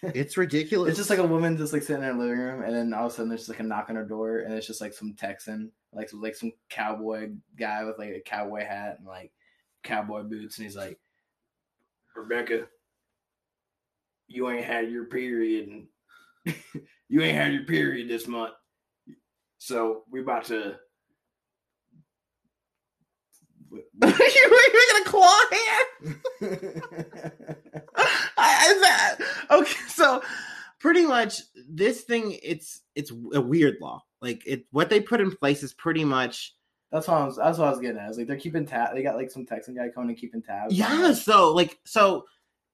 [0.03, 0.89] It's ridiculous.
[0.89, 3.07] It's just like a woman just like sitting in her living room, and then all
[3.07, 4.93] of a sudden there's just like a knock on her door, and it's just like
[4.93, 9.31] some Texan, like like some cowboy guy with like a cowboy hat and like
[9.83, 10.99] cowboy boots, and he's like,
[12.15, 12.67] Rebecca,
[14.27, 16.55] you ain't had your period, and
[17.09, 18.53] you ain't had your period this month,
[19.57, 20.75] so we about to.
[23.73, 24.11] you were
[24.93, 26.21] gonna claw hand.
[27.95, 29.15] I, I
[29.51, 29.73] okay.
[29.89, 30.21] So
[30.79, 34.03] pretty much this thing, it's it's a weird law.
[34.21, 36.55] Like it, what they put in place is pretty much
[36.91, 37.35] That's what I was.
[37.37, 38.09] That's what I was getting at.
[38.09, 38.95] It's like they're keeping tab.
[38.95, 40.73] They got like some Texan guy coming and keeping tabs.
[40.73, 41.13] yeah.
[41.13, 42.25] So like so,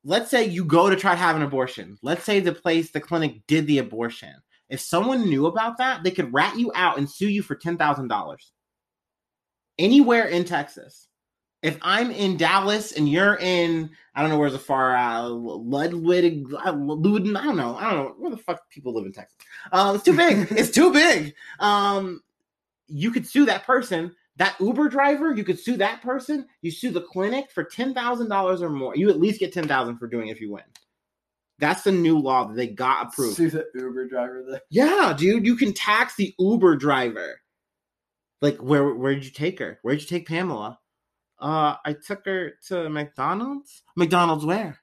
[0.03, 1.97] let's say you go to try to have an abortion.
[2.01, 4.35] Let's say the place, the clinic, did the abortion.
[4.69, 7.77] If someone knew about that, they could rat you out and sue you for ten
[7.77, 8.51] thousand dollars.
[9.77, 11.07] Anywhere in Texas.
[11.61, 16.49] If I'm in Dallas and you're in, I don't know where's the far uh, Ludwig,
[16.49, 19.37] Luden, I don't know, I don't know where the fuck people live in Texas.
[19.71, 20.47] Um, it's too big.
[20.51, 21.33] it's too big.
[21.59, 22.21] Um,
[22.87, 24.13] you could sue that person.
[24.37, 26.47] That Uber driver, you could sue that person.
[26.61, 28.95] You sue the clinic for ten thousand dollars or more.
[28.95, 30.63] You at least get ten thousand for doing it if you win.
[31.59, 33.37] That's the new law that they got approved.
[33.37, 34.43] Sue the Uber driver.
[34.47, 34.61] There.
[34.69, 37.39] Yeah, dude, you can tax the Uber driver.
[38.41, 39.79] Like, where where did you take her?
[39.83, 40.79] Where did you take Pamela?
[41.39, 43.83] Uh, I took her to McDonald's.
[43.95, 44.79] McDonald's where?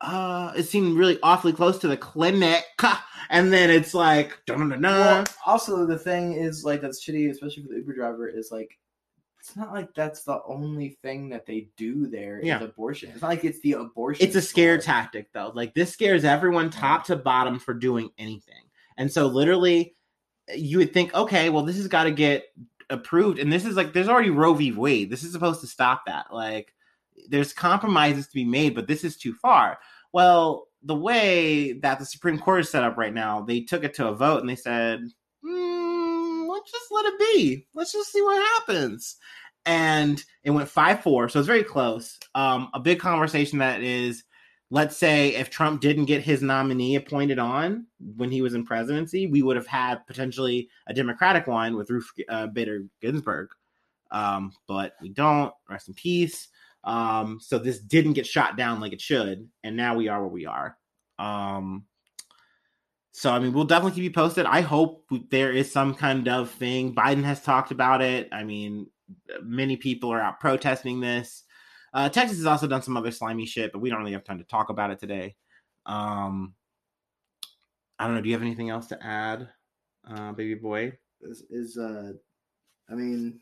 [0.00, 2.64] Uh, it seemed really awfully close to the clinic,
[3.30, 4.82] and then it's like, dun-dun-dun-dun.
[4.82, 8.28] Well, also the thing is like that's shitty, especially for the Uber driver.
[8.28, 8.78] Is like
[9.42, 12.62] it's not like that's the only thing that they do there Yeah.
[12.62, 13.10] abortion.
[13.10, 14.24] It's not like it's the abortion.
[14.24, 14.84] it's a scare part.
[14.84, 18.62] tactic though like this scares everyone top to bottom for doing anything
[18.98, 19.96] and so literally
[20.54, 22.44] you would think okay well this has got to get
[22.90, 26.02] approved and this is like there's already roe v wade this is supposed to stop
[26.06, 26.72] that like
[27.28, 29.78] there's compromises to be made but this is too far
[30.12, 33.94] well the way that the supreme court is set up right now they took it
[33.94, 35.06] to a vote and they said "Hmm,
[36.62, 37.66] let's just let it be.
[37.74, 39.16] Let's just see what happens.
[39.64, 42.18] And it went 5-4 so it's very close.
[42.34, 44.24] Um, a big conversation that is
[44.70, 49.26] let's say if trump didn't get his nominee appointed on when he was in presidency
[49.26, 53.48] we would have had potentially a democratic one with ruth uh, bader ginsburg.
[54.10, 55.52] Um, but we don't.
[55.70, 56.48] Rest in peace.
[56.84, 60.28] Um, so this didn't get shot down like it should and now we are where
[60.28, 60.76] we are.
[61.18, 61.84] Um,
[63.12, 64.46] so I mean, we'll definitely keep you posted.
[64.46, 66.94] I hope there is some kind of thing.
[66.94, 68.28] Biden has talked about it.
[68.32, 68.86] I mean,
[69.42, 71.44] many people are out protesting this.
[71.92, 74.38] Uh, Texas has also done some other slimy shit, but we don't really have time
[74.38, 75.36] to talk about it today.
[75.84, 76.54] Um,
[77.98, 78.22] I don't know.
[78.22, 79.48] Do you have anything else to add,
[80.08, 80.92] uh, baby boy?
[81.20, 82.12] Is, is uh,
[82.88, 83.40] I mean,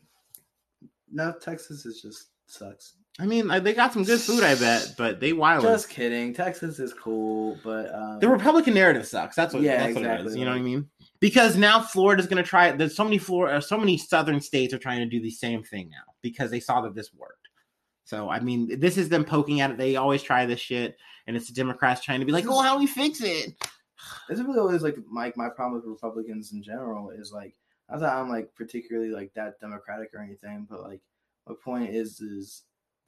[1.09, 2.95] no, Texas is just sucks.
[3.19, 5.63] I mean, they got some good food, I bet, but they wild.
[5.63, 6.33] Just kidding.
[6.33, 9.35] Texas is cool, but um, the Republican narrative sucks.
[9.35, 9.63] That's what.
[9.63, 10.11] Yeah, that's what it is.
[10.11, 10.39] exactly.
[10.39, 10.89] You know what I mean?
[11.19, 12.71] Because now Florida's going to try.
[12.71, 15.89] There's so many Florida, so many southern states are trying to do the same thing
[15.89, 17.49] now because they saw that this worked.
[18.05, 19.77] So I mean, this is them poking at it.
[19.77, 20.97] They always try this shit,
[21.27, 23.53] and it's the Democrats trying to be like, "Oh, how do we fix it?"
[24.27, 27.55] This is really always like my my problem with Republicans in general is like
[27.89, 31.01] not that I'm like particularly like that democratic or anything, but like
[31.47, 32.63] my point is is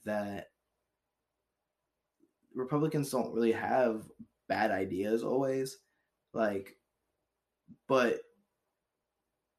[0.06, 0.48] that
[2.54, 4.04] Republicans don't really have
[4.48, 5.78] bad ideas always,
[6.34, 6.76] like,
[7.88, 8.20] but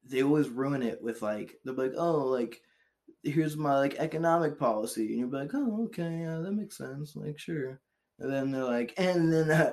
[0.07, 2.61] they always ruin it with like they're like oh like
[3.23, 7.15] here's my like economic policy and you'll be like oh okay yeah that makes sense
[7.15, 7.79] like sure.
[8.19, 9.71] And then they're like and then uh,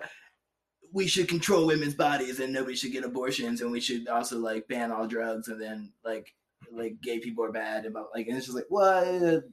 [0.93, 4.67] we should control women's bodies and nobody should get abortions and we should also like
[4.69, 6.35] ban all drugs and then like
[6.73, 9.45] like gay people are bad about like and it's just like what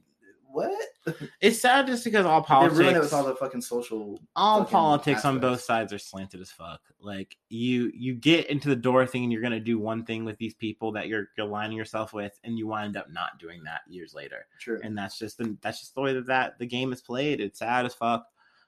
[0.52, 4.20] what It's sad just because all they politics, ruin it with all the fucking social
[4.36, 6.80] all fucking politics on both sides are slanted as fuck.
[7.00, 10.38] Like you, you get into the door thing, and you're gonna do one thing with
[10.38, 13.80] these people that you're you're aligning yourself with, and you wind up not doing that
[13.88, 14.46] years later.
[14.58, 17.40] true and that's just the that's just the way that, that the game is played.
[17.40, 18.26] It's sad as fuck.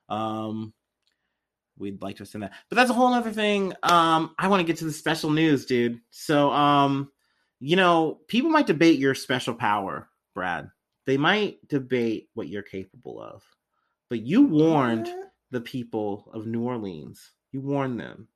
[0.09, 0.73] Um,
[1.79, 3.73] we'd like to send that, but that's a whole other thing.
[3.83, 6.01] Um, I want to get to the special news, dude.
[6.11, 7.11] So, um,
[7.61, 10.71] you know, people might debate your special power, Brad.
[11.07, 13.43] They might debate what you're capable of,
[14.09, 15.09] but you warned
[15.51, 17.33] the people of New Orleans.
[17.51, 18.29] You warned them.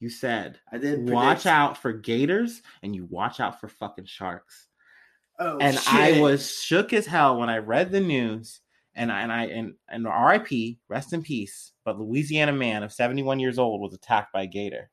[0.00, 4.06] You said, I did "Watch predict- out for gators, and you watch out for fucking
[4.06, 4.66] sharks."
[5.40, 8.60] oh, and I was shook as hell when I read the news.
[8.94, 10.80] And I and I and, and R.I.P.
[10.88, 11.70] Rest in peace.
[11.84, 14.90] But Louisiana man of 71 years old was attacked by a gator,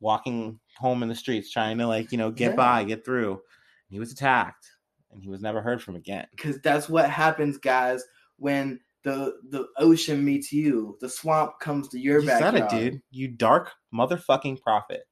[0.00, 2.56] walking home in the streets trying to like you know get Yeah.
[2.56, 3.42] by, get through.
[3.90, 4.66] He was attacked,
[5.12, 6.26] and he was never heard from again.
[6.30, 8.02] because that's what happens, guys,
[8.36, 10.96] when the the ocean meets you.
[11.00, 12.54] The swamp comes to your You backyard.
[12.70, 13.02] said it, dude.
[13.10, 15.02] You dark motherfucking prophet.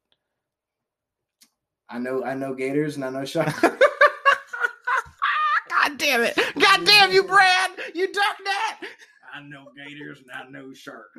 [1.89, 3.59] I know I know gators and I know sharks.
[3.61, 3.79] God
[5.99, 6.37] damn it.
[6.59, 7.71] God damn you, Brad.
[7.95, 8.81] You dark that.
[9.35, 11.19] I know gators and I know sharks.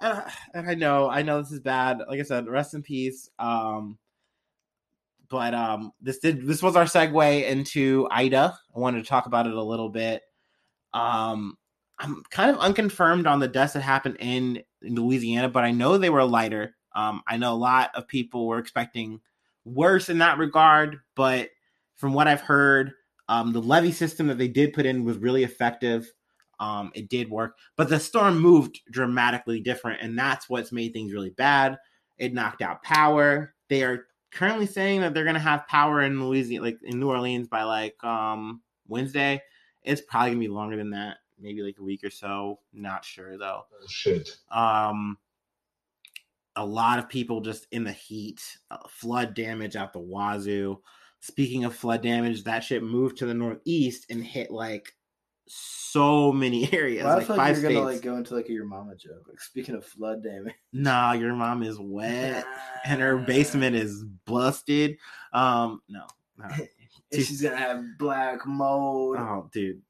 [0.00, 1.98] and, I- and I know, I know this is bad.
[2.08, 3.30] Like I said, rest in peace.
[3.38, 3.98] Um,
[5.28, 8.58] but um, this did this was our segue into Ida.
[8.74, 10.22] I wanted to talk about it a little bit.
[10.92, 11.56] Um,
[11.98, 15.96] I'm kind of unconfirmed on the deaths that happened in, in Louisiana, but I know
[15.96, 16.76] they were lighter.
[16.94, 19.20] Um, I know a lot of people were expecting
[19.64, 21.50] worse in that regard, but
[21.96, 22.92] from what I've heard,
[23.28, 26.10] um, the levee system that they did put in was really effective.
[26.60, 31.12] Um, it did work, but the storm moved dramatically different, and that's what's made things
[31.12, 31.76] really bad.
[32.16, 33.54] It knocked out power.
[33.68, 37.48] They are currently saying that they're gonna have power in Louisiana, like in New Orleans,
[37.48, 39.42] by like um Wednesday.
[39.82, 42.60] It's probably gonna be longer than that, maybe like a week or so.
[42.72, 43.62] Not sure though.
[43.88, 44.36] Shit.
[44.50, 45.16] Um,
[46.56, 50.80] a lot of people just in the heat, uh, flood damage out the wazoo.
[51.20, 54.94] Speaking of flood damage, that shit moved to the northeast and hit like
[55.46, 57.74] so many areas, Well, I like feel like you're states.
[57.74, 59.26] gonna like go into like a your mama joke.
[59.28, 60.54] Like speaking of flood damage.
[60.72, 62.44] Nah, your mom is wet
[62.84, 64.98] and her basement is busted.
[65.32, 66.02] Um, no,
[66.38, 66.46] no.
[67.12, 69.16] And she's gonna have black mold.
[69.18, 69.80] Oh, dude.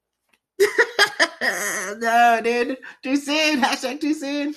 [1.97, 2.77] no, dude.
[3.03, 3.61] Too soon.
[3.61, 4.55] Hashtag too soon.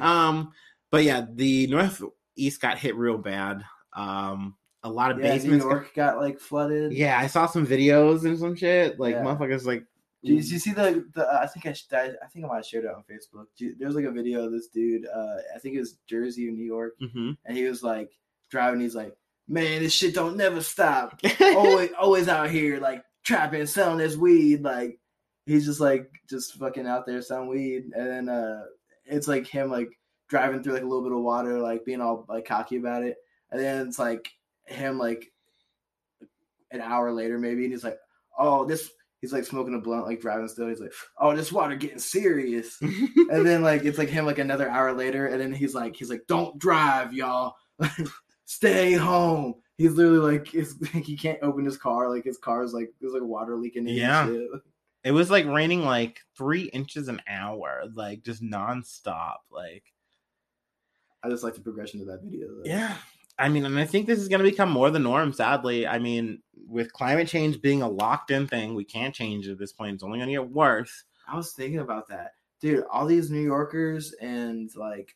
[0.00, 0.52] Um,
[0.90, 3.62] but yeah, the northeast got hit real bad.
[3.94, 5.64] Um, a lot of yeah, New basements.
[5.64, 6.92] got- got like flooded.
[6.92, 8.98] yeah, I saw some videos and some shit.
[8.98, 9.22] Like Yeah.
[9.22, 9.84] motherfuckers, like
[10.22, 11.26] Did you, did you see the the?
[11.26, 13.46] I think I, I think I might have shared it on Facebook.
[13.58, 15.06] There was like a video of this dude.
[15.06, 17.36] Uh, I think it was Jersey or New York, mhm.
[17.46, 18.10] and he was like
[18.50, 18.80] driving.
[18.80, 19.16] He's like,
[19.48, 21.18] "Man, this shit don't never stop.
[21.40, 24.62] always always out here like trapping, selling this weed.
[24.62, 24.98] Like
[25.46, 28.64] he's just like just fucking out there selling weed, and then uh,
[29.06, 29.88] it's like him like
[30.28, 33.16] driving through like a little bit of water, like being all like cocky about it,
[33.50, 34.30] and then it's like
[34.66, 35.32] him like
[36.70, 37.98] an hour later maybe, and he's like,
[38.38, 40.68] "Oh, this." He's like smoking a blunt, like driving still.
[40.68, 44.68] He's like, "Oh, this water getting serious." and then like it's like him like another
[44.68, 47.56] hour later, and then he's like, he's like, "Don't drive, y'all.
[48.46, 52.08] Stay home." He's literally like, it's, he can't open his car.
[52.08, 53.94] Like his car's like there's like water leaking in.
[53.94, 54.30] Yeah.
[55.04, 59.36] it was like raining like three inches an hour, like just nonstop.
[59.50, 59.84] Like
[61.22, 62.48] I just like the progression of that video.
[62.48, 62.62] Though.
[62.64, 62.96] Yeah.
[63.40, 65.86] I mean, and I think this is going to become more the norm, sadly.
[65.86, 69.72] I mean, with climate change being a locked in thing, we can't change at this
[69.72, 69.94] point.
[69.94, 71.04] It's only going to get worse.
[71.26, 72.84] I was thinking about that, dude.
[72.90, 75.14] All these New Yorkers and like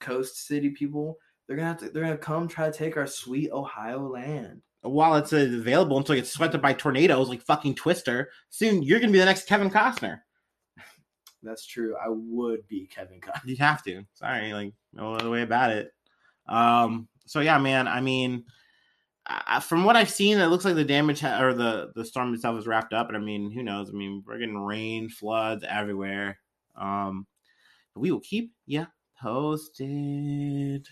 [0.00, 1.90] coast city people, they're gonna have to.
[1.90, 4.62] They're gonna come try to take our sweet Ohio land.
[4.82, 8.98] While it's available until it gets swept up by tornadoes like fucking Twister, soon you're
[9.00, 10.20] going to be the next Kevin Costner.
[11.42, 11.96] That's true.
[11.96, 13.46] I would be Kevin Costner.
[13.46, 14.04] You have to.
[14.12, 15.90] Sorry, like, no other way about it.
[16.46, 18.44] Um, so yeah, man, I mean,
[19.26, 22.34] uh, from what I've seen, it looks like the damage ha- or the the storm
[22.34, 23.08] itself is wrapped up.
[23.08, 23.88] And I mean, who knows?
[23.88, 26.38] I mean, we're getting rain, floods everywhere.
[26.76, 27.26] Um,
[27.96, 28.86] we will keep you
[29.20, 30.88] posted.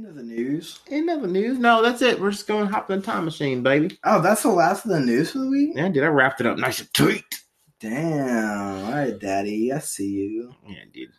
[0.00, 0.80] End of the news.
[0.90, 1.58] End of the news.
[1.58, 2.18] No, that's it.
[2.18, 3.98] We're just going to hop in the time machine, baby.
[4.02, 5.72] Oh, that's the last of the news for the week.
[5.74, 7.22] Yeah, dude, I wrapped it up nice and tight.
[7.80, 8.86] Damn.
[8.86, 9.70] All right, Daddy.
[9.74, 10.54] I see you.
[10.66, 11.10] Yeah, dude.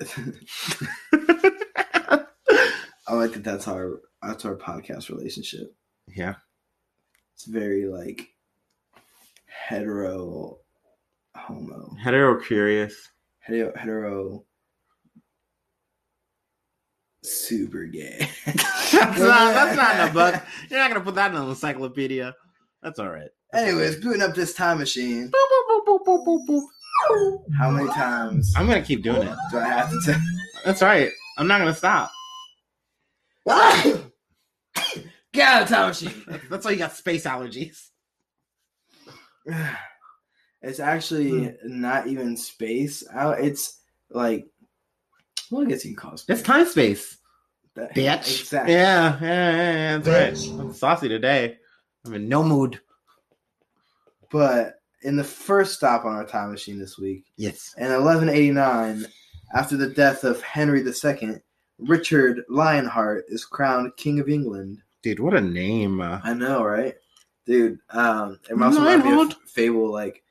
[3.06, 3.44] I like that.
[3.44, 5.74] That's our that's our podcast relationship.
[6.08, 6.36] yeah.
[7.34, 8.30] It's very like
[9.44, 10.60] hetero,
[11.34, 13.10] homo, Hetero curious.
[13.40, 14.44] hetero, hetero
[17.26, 18.28] super gay.
[18.46, 20.42] that's, not, that's not in a book.
[20.70, 22.34] You're not gonna put that in an encyclopedia.
[22.82, 23.28] That's all right.
[23.52, 25.30] Anyways, booting up this time machine.
[25.30, 26.66] Boop, boop, boop, boop, boop, boop,
[27.10, 27.38] boop.
[27.58, 29.36] How many times I'm gonna keep doing it.
[29.50, 30.20] do I have to tell?
[30.64, 31.10] That's right.
[31.38, 32.10] I'm not gonna stop.
[35.32, 36.24] Get out of time machine.
[36.26, 37.88] That's, that's why you got space allergies.
[40.62, 41.80] It's actually hmm.
[41.80, 43.38] not even space out.
[43.38, 43.78] It's
[44.10, 44.46] like,
[45.50, 46.38] well, I guess you can call it space.
[46.38, 47.18] It's time space,
[47.74, 48.40] That- bitch.
[48.40, 48.72] Exactly.
[48.74, 50.08] Yeah, yeah, yeah, yeah, that's
[50.46, 50.50] Bitch.
[50.52, 50.60] right.
[50.60, 51.58] I'm saucy today.
[52.04, 52.80] I'm in no mood.
[54.30, 57.74] But in the first stop on our time machine this week, Yes.
[57.78, 59.06] in 1189,
[59.54, 61.36] after the death of Henry II,
[61.78, 64.82] Richard Lionheart is crowned King of England.
[65.02, 66.00] Dude, what a name.
[66.00, 66.94] Uh, I know, right,
[67.46, 67.78] dude?
[67.90, 70.22] Um, it also reminds me of Fable, like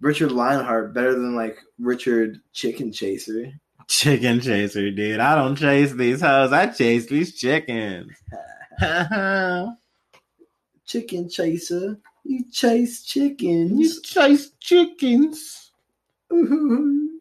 [0.00, 3.50] Richard Lionheart, better than like Richard Chicken Chaser.
[3.88, 5.20] Chicken chaser, dude.
[5.20, 6.52] I don't chase these hoes.
[6.52, 8.12] I chase these chickens.
[10.86, 13.80] Chicken Chaser, you chase chickens.
[13.80, 15.70] You chase chickens.
[16.30, 17.20] you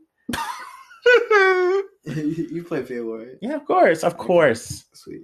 [2.67, 3.38] play Fable, right?
[3.41, 4.86] yeah, of course, of course.
[4.93, 5.21] Sweet.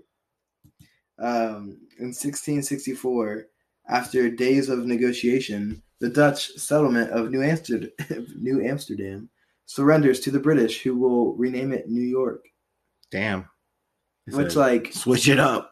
[1.20, 3.48] Um, in 1664,
[3.90, 7.92] after days of negotiation, the Dutch settlement of New Amsterdam,
[8.40, 9.30] New Amsterdam
[9.70, 12.44] surrenders to the British, who will rename it New York.
[13.12, 13.48] Damn.
[14.32, 15.72] Which, like, switch it up.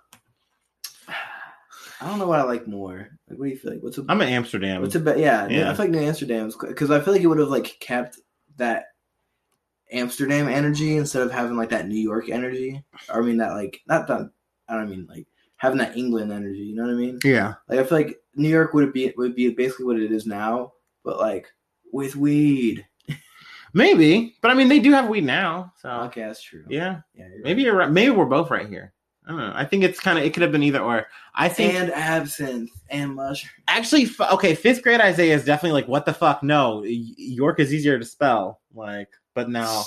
[1.10, 3.10] I don't know what I like more.
[3.28, 3.82] Like, what do you feel like?
[3.82, 4.82] What's a I'm in Amsterdam.
[4.84, 5.72] what's a be- yeah, Yeah.
[5.72, 8.20] I feel like New Amsterdam's because I feel like it would have like kept
[8.58, 8.86] that
[9.92, 12.84] Amsterdam energy instead of having like that New York energy.
[13.10, 14.30] Or I mean that like not that
[14.70, 16.60] I don't mean like having that England energy.
[16.60, 17.20] You know what I mean?
[17.24, 17.56] yeah.
[17.68, 20.74] Like I feel like New York would be would be basically what it is now,
[21.04, 21.48] but like
[21.92, 22.86] with weed.
[23.74, 25.74] Maybe, but I mean, they do have weed now.
[25.82, 26.64] So Okay, that's true.
[26.70, 27.92] yeah, yeah you're maybe you're right.
[27.92, 28.94] Maybe we're both right here.
[29.26, 29.52] I don't know.
[29.54, 30.24] I think it's kind of.
[30.24, 31.06] It could have been either or.
[31.36, 31.52] I right.
[31.56, 33.52] think and absinthe and mushroom.
[33.68, 36.44] actually, f- okay, fifth grade Isaiah is definitely like, what the fuck?
[36.44, 38.62] No, York is easier to spell.
[38.74, 39.84] Like, but now,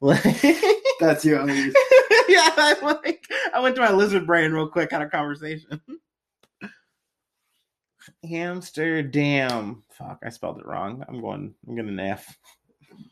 [0.00, 0.22] like,
[1.00, 1.54] That's only.
[2.28, 3.26] yeah, I like.
[3.54, 4.90] I went to my lizard brain real quick.
[4.90, 5.80] Had a conversation.
[8.30, 9.82] Amsterdam.
[9.90, 11.04] Fuck, I spelled it wrong.
[11.08, 11.54] I'm going.
[11.66, 12.36] I'm an F.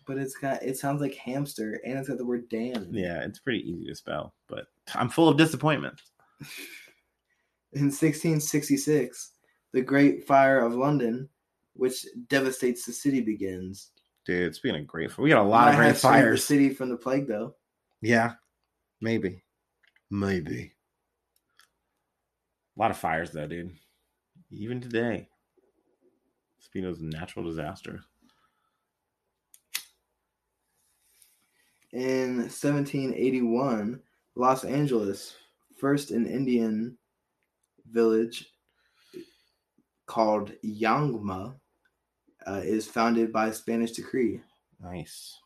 [0.06, 0.62] But it's got.
[0.62, 3.94] It sounds like hamster, and it's got the word "damn." Yeah, it's pretty easy to
[3.94, 6.00] spell, but I'm full of disappointment.
[7.74, 9.30] In 1666,
[9.72, 11.28] the Great Fire of London,
[11.72, 13.92] which devastates the city, begins.
[14.26, 15.22] Dude, it's been a great, fire.
[15.22, 16.40] we got a lot Might of great fires.
[16.40, 17.54] The city from the plague, though.
[18.02, 18.34] Yeah,
[19.00, 19.42] maybe,
[20.10, 20.72] maybe.
[22.76, 23.74] A lot of fires, though, dude.
[24.50, 25.28] Even today,
[26.80, 28.02] of natural disasters.
[31.92, 34.00] In 1781,
[34.34, 35.36] Los Angeles,
[35.76, 36.96] first an Indian
[37.90, 38.46] village
[40.06, 41.54] called Yangna,
[42.46, 44.40] uh, is founded by Spanish decree.
[44.80, 45.38] Nice.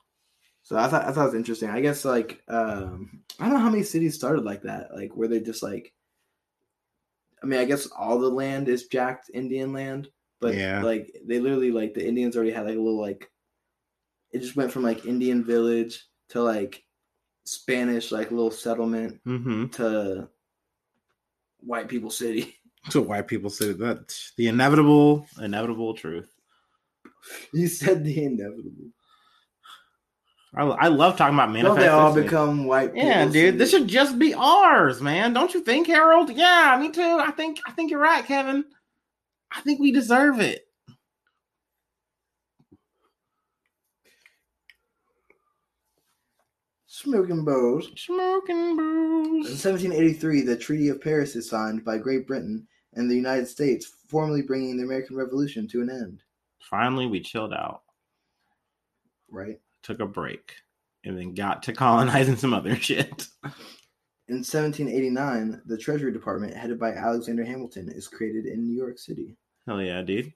[0.63, 1.71] So I thought I thought it was interesting.
[1.71, 5.29] I guess like um, I don't know how many cities started like that, like where
[5.29, 5.93] they just like.
[7.43, 10.09] I mean, I guess all the land is jacked Indian land,
[10.41, 10.83] but Yeah.
[10.83, 13.31] like they literally like the Indians already had like a little like.
[14.33, 16.83] It just went from like Indian village to like
[17.45, 19.67] Spanish like little settlement Mm-hmm.
[19.69, 20.29] to
[21.61, 22.57] white people city.
[22.91, 23.73] To white people city.
[23.73, 26.33] that the inevitable, inevitable truth.
[27.53, 28.93] you said the inevitable.
[30.55, 32.93] I, I love talking about Don't they all become white?
[32.95, 35.33] Yeah, dude, this should just be ours, man.
[35.33, 36.31] Don't you think, Harold?
[36.31, 37.03] Yeah, me too.
[37.21, 38.65] I think I think you're right, Kevin.
[39.51, 40.66] I think we deserve it.
[47.01, 47.91] Smoking bows.
[47.97, 49.47] Smoking bows.
[49.47, 53.87] In 1783, the Treaty of Paris is signed by Great Britain and the United States,
[54.09, 56.23] formally bringing the American Revolution to an end.
[56.61, 57.83] Finally, we chilled out,
[59.31, 59.61] Right.
[59.83, 60.55] took a break,
[61.05, 63.29] and then got to colonizing some other shit.
[64.29, 69.37] In 1789, the Treasury Department, headed by Alexander Hamilton, is created in New York City.
[69.67, 70.33] Hell yeah, dude.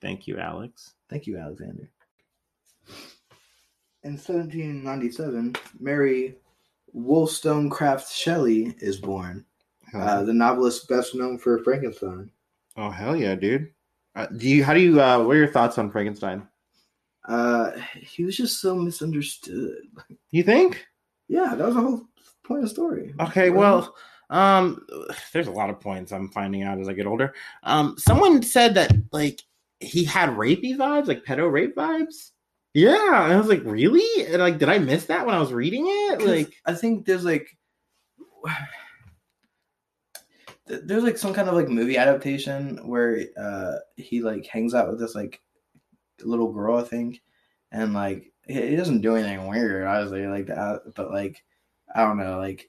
[0.00, 0.94] Thank you, Alex.
[1.10, 1.90] Thank you, Alexander.
[4.04, 6.34] In 1797, Mary
[6.92, 9.46] Wollstonecraft Shelley is born,
[9.94, 12.30] uh, the novelist best known for Frankenstein.
[12.76, 13.70] oh hell yeah, dude.
[14.14, 14.62] Uh, do you?
[14.62, 15.00] How do you?
[15.00, 16.46] Uh, what are your thoughts on Frankenstein?
[17.26, 19.86] Uh, he was just so misunderstood.
[20.30, 20.86] You think?
[21.28, 22.06] Yeah, that was the whole
[22.44, 23.14] point of the story.
[23.20, 23.94] Okay, well,
[24.28, 24.86] um,
[25.32, 27.32] there's a lot of points I'm finding out as I get older.
[27.62, 29.40] Um, someone said that like
[29.80, 32.32] he had rapey vibes, like pedo rape vibes.
[32.74, 34.26] Yeah, and I was like, really?
[34.26, 36.22] And like, did I miss that when I was reading it?
[36.22, 37.56] Like, I think there's like
[40.66, 44.98] there's like some kind of like movie adaptation where uh he like hangs out with
[44.98, 45.40] this like
[46.22, 47.22] little girl, I think,
[47.70, 51.44] and like he, doesn't do anything weird, obviously, like that, but like
[51.94, 52.68] I don't know, like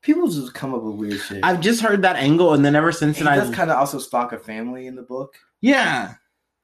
[0.00, 1.44] people just come up with weird shit.
[1.44, 3.76] I've just heard that angle, and then ever since he then, does I kind of
[3.76, 6.14] also stalk a family in the book, yeah,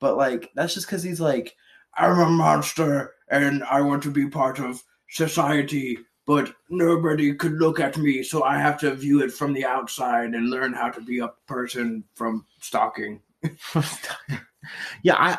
[0.01, 1.55] but like that's just because he's like
[1.99, 7.81] I'm a monster and I want to be part of society, but nobody could look
[7.81, 11.01] at me, so I have to view it from the outside and learn how to
[11.01, 13.21] be a person from stalking.
[15.03, 15.15] yeah.
[15.15, 15.37] I,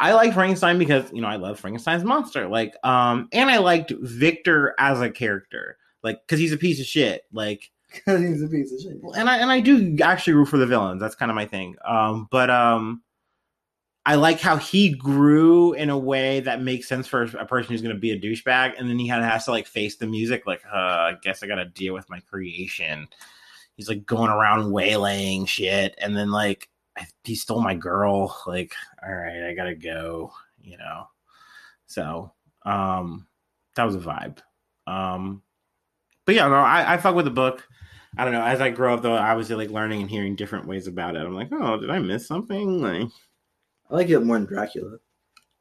[0.00, 3.58] I I like Frankenstein because you know I love Frankenstein's monster, like, um, and I
[3.58, 7.70] liked Victor as a character, like, because he's a piece of shit, like.
[7.92, 9.00] because he's a piece of shit.
[9.16, 11.00] and I and I do actually root for the villains.
[11.00, 11.76] That's kind of my thing.
[11.86, 13.02] Um, but um,
[14.08, 17.82] I like how he grew in a way that makes sense for a person who's
[17.82, 20.46] going to be a douchebag, and then he had has to like face the music.
[20.46, 23.06] Like, uh, I guess I got to deal with my creation.
[23.76, 26.70] He's like going around waylaying shit, and then like
[27.22, 28.34] he stole my girl.
[28.46, 28.72] Like,
[29.06, 30.32] all right, I gotta go.
[30.62, 31.08] You know,
[31.84, 32.32] so
[32.64, 33.26] um,
[33.76, 34.38] that was a vibe.
[34.86, 35.42] Um,
[36.24, 37.68] but yeah, no, I, I fuck with the book.
[38.16, 38.42] I don't know.
[38.42, 41.26] As I grow up, though, I was like learning and hearing different ways about it.
[41.26, 42.80] I'm like, oh, did I miss something?
[42.80, 43.10] Like,
[43.90, 44.98] I like it more than Dracula.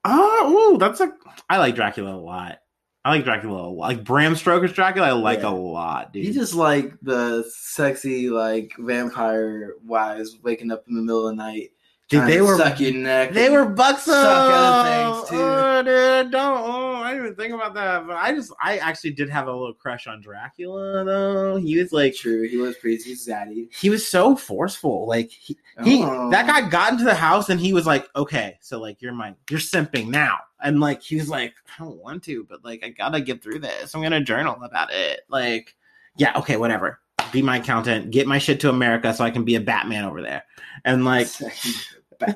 [0.05, 1.11] oh, ooh, that's a.
[1.49, 2.59] I like Dracula a lot.
[3.05, 3.87] I like Dracula a lot.
[3.89, 5.49] Like Bram Stoker's Dracula, I like Yeah.
[5.49, 6.25] a lot, dude.
[6.25, 11.41] He just like the sexy like vampire wives waking up in the middle of the
[11.41, 11.71] night.
[12.09, 13.33] Dude, they were suck your neck.
[13.33, 14.13] They were buxom.
[14.13, 15.35] Suck other things, too.
[15.41, 16.57] Oh, dude, don't.
[16.65, 18.07] Oh, I didn't even think about that.
[18.07, 21.57] But I just, I actually did have a little crush on Dracula, though.
[21.57, 22.47] He was like, true.
[22.47, 23.73] He was pretty zaddy.
[23.75, 25.05] he was so forceful.
[25.05, 26.29] Like he, he Oh.
[26.31, 29.35] that guy got into the house and he was like, okay, so like you're my,
[29.49, 32.89] you're simping now, and like he was like, I don't want to, but like I
[32.89, 33.93] gotta get through this.
[33.93, 35.21] I'm gonna journal about it.
[35.27, 35.75] Like,
[36.15, 36.99] yeah, okay, whatever.
[37.31, 38.11] Be my accountant.
[38.11, 40.43] Get my shit to America so I can be a Batman over there.
[40.85, 41.27] And like,
[42.21, 42.35] and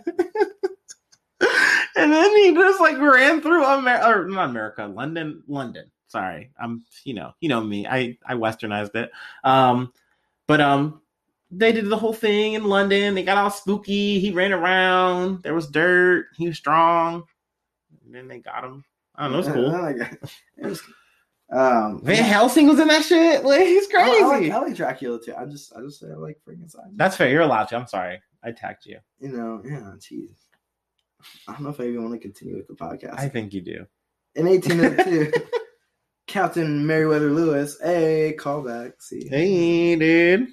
[2.11, 5.91] then he just like ran through America, or not America, London, London.
[6.07, 7.87] Sorry, I'm, you know, you know me.
[7.87, 9.11] I I westernized it.
[9.43, 9.93] Um,
[10.47, 11.01] but um,
[11.51, 13.15] they did the whole thing in London.
[13.15, 14.19] They got all spooky.
[14.19, 15.43] He ran around.
[15.43, 16.27] There was dirt.
[16.37, 17.23] He was strong.
[18.05, 18.83] And then they got him.
[19.15, 19.37] I don't know.
[19.39, 19.75] It was cool.
[19.75, 20.19] I like it.
[20.57, 20.83] It was-
[21.51, 23.43] um, Van Helsing was in that shit.
[23.51, 24.23] Like he's crazy.
[24.23, 25.33] I like, I like Dracula too.
[25.37, 26.93] I just I just say I like Frankenstein.
[26.95, 27.29] That's fair.
[27.29, 27.75] You're allowed to.
[27.77, 28.21] I'm sorry.
[28.43, 28.97] I attacked you.
[29.19, 30.35] you know, yeah, jeez.
[31.47, 33.19] I don't know if I even want to continue with the podcast.
[33.19, 33.85] I think you do.
[34.35, 35.31] In 1802,
[36.27, 38.93] Captain Meriwether Lewis, a callback.
[38.99, 40.47] See, Hey, dude.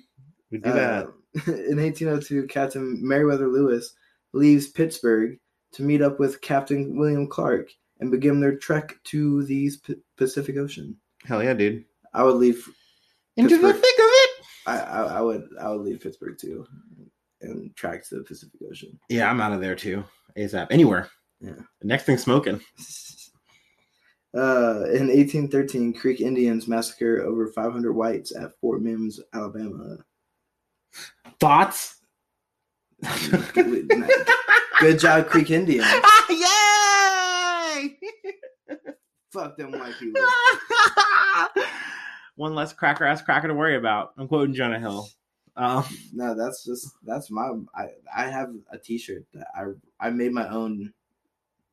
[0.51, 1.07] We do that.
[1.07, 1.11] Uh,
[1.47, 3.95] in 1802, Captain Meriwether Lewis
[4.33, 5.39] leaves Pittsburgh
[5.73, 7.71] to meet up with Captain William Clark
[8.01, 10.97] and begin their trek to the P- Pacific Ocean.
[11.25, 11.85] Hell yeah, dude.
[12.15, 12.67] I would leave.
[13.37, 14.31] Into the thick of it.
[14.67, 15.49] I, I, I would.
[15.61, 16.67] I would leave Pittsburgh too,
[17.41, 18.99] and track to the Pacific Ocean.
[19.09, 20.05] Yeah, I'm out of there too.
[20.37, 20.69] ASAP.
[20.71, 21.09] Anywhere.
[21.41, 21.53] Yeah.
[21.81, 22.61] The next thing smoking.
[24.37, 29.97] Uh, in 1813, Creek Indians massacre over 500 whites at Fort Mims, Alabama.
[31.41, 31.97] Thoughts?
[33.55, 33.91] Good,
[34.81, 35.87] good job, Creek Indians.
[36.29, 37.97] Yay!
[39.39, 40.23] Fuck them white people.
[42.37, 44.13] One less cracker ass cracker to worry about.
[44.17, 45.09] I'm quoting Jonah Hill.
[45.57, 47.51] Um, No, that's just that's my.
[47.75, 49.65] I I have a T-shirt that I
[50.07, 50.93] I made my own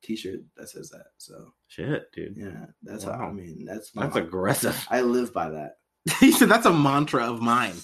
[0.02, 1.06] T-shirt that says that.
[1.18, 2.36] So shit, dude.
[2.36, 3.28] yeah, that's how Wow.
[3.28, 3.64] I mean.
[3.64, 4.04] That's my.
[4.04, 4.86] That's aggressive.
[4.90, 5.78] I live by that.
[6.20, 7.74] he said that's a mantra of mine.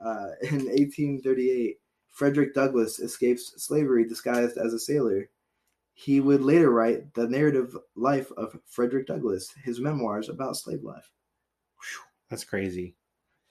[0.00, 1.76] Uh, in 1838,
[2.10, 5.28] Frederick Douglass escapes slavery disguised as a sailor.
[5.94, 11.10] He would later write the narrative life of Frederick Douglass, his memoirs about slave life.
[12.30, 12.96] That's crazy.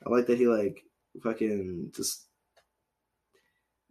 [0.06, 0.84] I like that he like
[1.22, 2.26] fucking just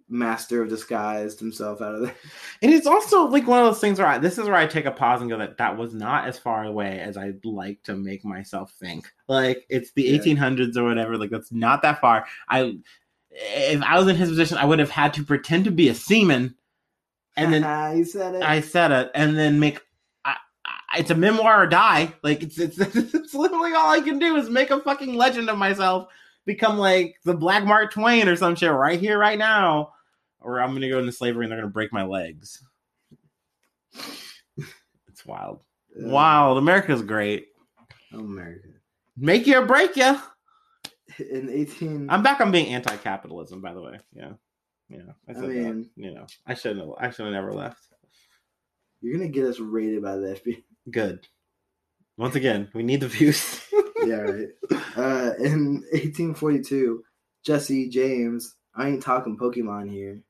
[0.09, 2.15] master of disguised himself out of there.
[2.63, 4.85] And it's also like one of those things where I, this is where I take
[4.87, 7.97] a pause and go that that was not as far away as I'd like to
[7.97, 9.11] make myself think.
[9.29, 10.19] Like it's the Yeah.
[10.19, 11.17] 1800s or whatever.
[11.17, 12.27] Like that's not that far.
[12.49, 12.79] I
[13.31, 15.95] if I was in his position, I would have had to pretend to be a
[15.95, 16.57] seaman,
[17.45, 18.43] and then I said it.
[18.43, 19.81] I said it, and then make.
[20.25, 22.13] I, I, it's a memoir or die.
[22.23, 25.59] Like it's, it's it's literally all I can do is make a fucking legend of
[25.59, 26.09] myself,
[26.47, 29.93] become like the Black Mark Twain or some shit right here, right now,
[30.41, 32.63] or I'm gonna go into slavery and they're gonna break my legs.
[35.09, 35.61] It's wild,
[35.97, 36.59] Uh, wild.
[36.59, 37.49] America's great.
[38.13, 38.69] America.
[39.17, 40.19] Make you or break you.
[41.19, 43.99] In 18 I'm back on being anti-capitalism, by the way.
[44.15, 44.33] Yeah,
[44.91, 45.13] yeah.
[45.29, 45.89] I, I mean- that.
[45.97, 46.81] you know, I shouldn't.
[46.81, 47.83] Have, I should have never left.
[49.01, 50.63] you're gonna get us raided by the FBI.
[50.91, 51.27] Good.
[52.17, 53.61] Once again, we need the views.
[54.05, 54.49] yeah, right.
[54.97, 57.03] Uh, in 1842,
[57.45, 58.57] Jesse James.
[58.75, 60.23] I ain't talking Pokemon here.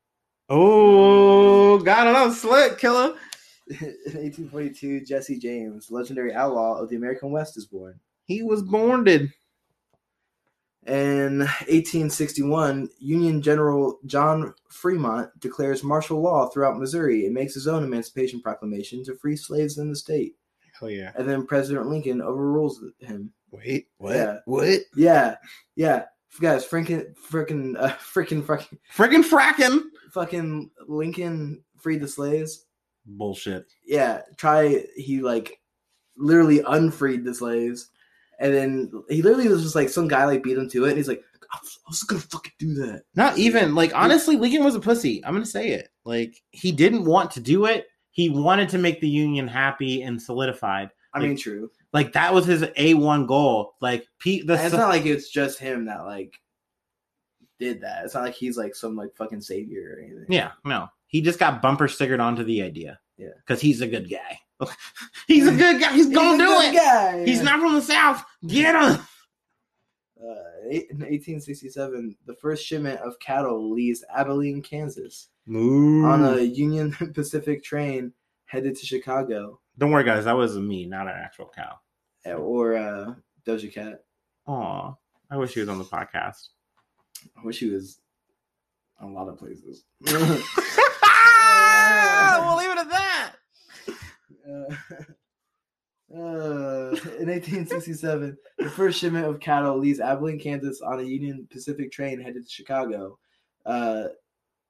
[0.49, 3.15] Oh, got another slick killer.
[3.71, 3.87] In
[4.17, 8.01] 1842, Jesse James, legendary outlaw of the American West, is born.
[8.25, 9.33] He was born did.
[10.87, 17.85] In 1861, Union General John Fremont declares martial law throughout Missouri and makes his own
[17.85, 20.37] Emancipation Proclamation to free slaves in the state.
[20.79, 21.13] Hell yeah.
[21.17, 23.33] And then President Lincoln overrules him.
[23.51, 24.15] Wait, what?
[24.15, 24.39] Yeah.
[24.47, 24.81] What?
[24.95, 25.37] Yeah,
[25.77, 26.05] yeah,
[26.41, 29.81] guys, freaking, freaking, uh, freaking, fucking, Friggin' fracking.
[30.13, 32.67] fucking Lincoln freed the slaves.
[33.05, 33.67] Bullshit.
[33.85, 35.61] Yeah, try he like
[36.17, 37.89] literally unfreed the slaves,
[38.41, 40.97] and then he literally was just like some guy like beat him to it, and
[40.97, 41.23] he's like,
[41.53, 43.03] I was, I gonna fucking do that.
[43.15, 45.25] Not even like honestly, Lincoln was a pussy.
[45.25, 45.89] I'm gonna say it.
[46.05, 47.87] Like he didn't want to do it.
[48.11, 50.91] He wanted to make the union happy and solidified.
[51.15, 51.71] I Like, mean, true.
[51.93, 53.75] Like that was his a one goal.
[53.81, 56.35] Like Pete, the it's not like it's just him that like
[57.59, 58.05] did that.
[58.05, 60.27] It's not like he's like some like fucking savior or anything.
[60.29, 62.99] yeah, no, he just got bumper stickered onto the idea.
[63.19, 63.29] Yeah.
[63.47, 64.39] because he's a good guy.
[65.27, 65.93] he's a good guy.
[65.93, 66.75] He's He's gonna a do it.
[66.75, 67.25] Guy.
[67.25, 68.25] He's not from the south.
[68.47, 69.01] Get him.
[70.23, 76.05] Uh, in 1867, the first shipment of cattle leaves Abilene, Kansas, Moo.
[76.05, 78.13] on a Union Pacific train
[78.45, 80.25] headed to Chicago, Don't worry, guys.
[80.27, 81.79] That was me, not an actual cow.
[82.27, 83.15] Uh, or uh,
[83.47, 84.05] Doja Cat.
[84.47, 84.93] Aw,
[85.31, 86.49] I wish he was on the podcast.
[87.37, 88.01] I wish he was
[89.01, 89.85] a lot of places.
[90.01, 90.37] we'll leave
[92.71, 93.10] it at that.
[94.51, 94.75] Uh,
[96.17, 101.93] uh, in 1867, the first shipment of cattle leaves Abilene, Kansas, on a Union Pacific
[101.93, 103.19] train headed to Chicago.
[103.65, 104.05] Uh,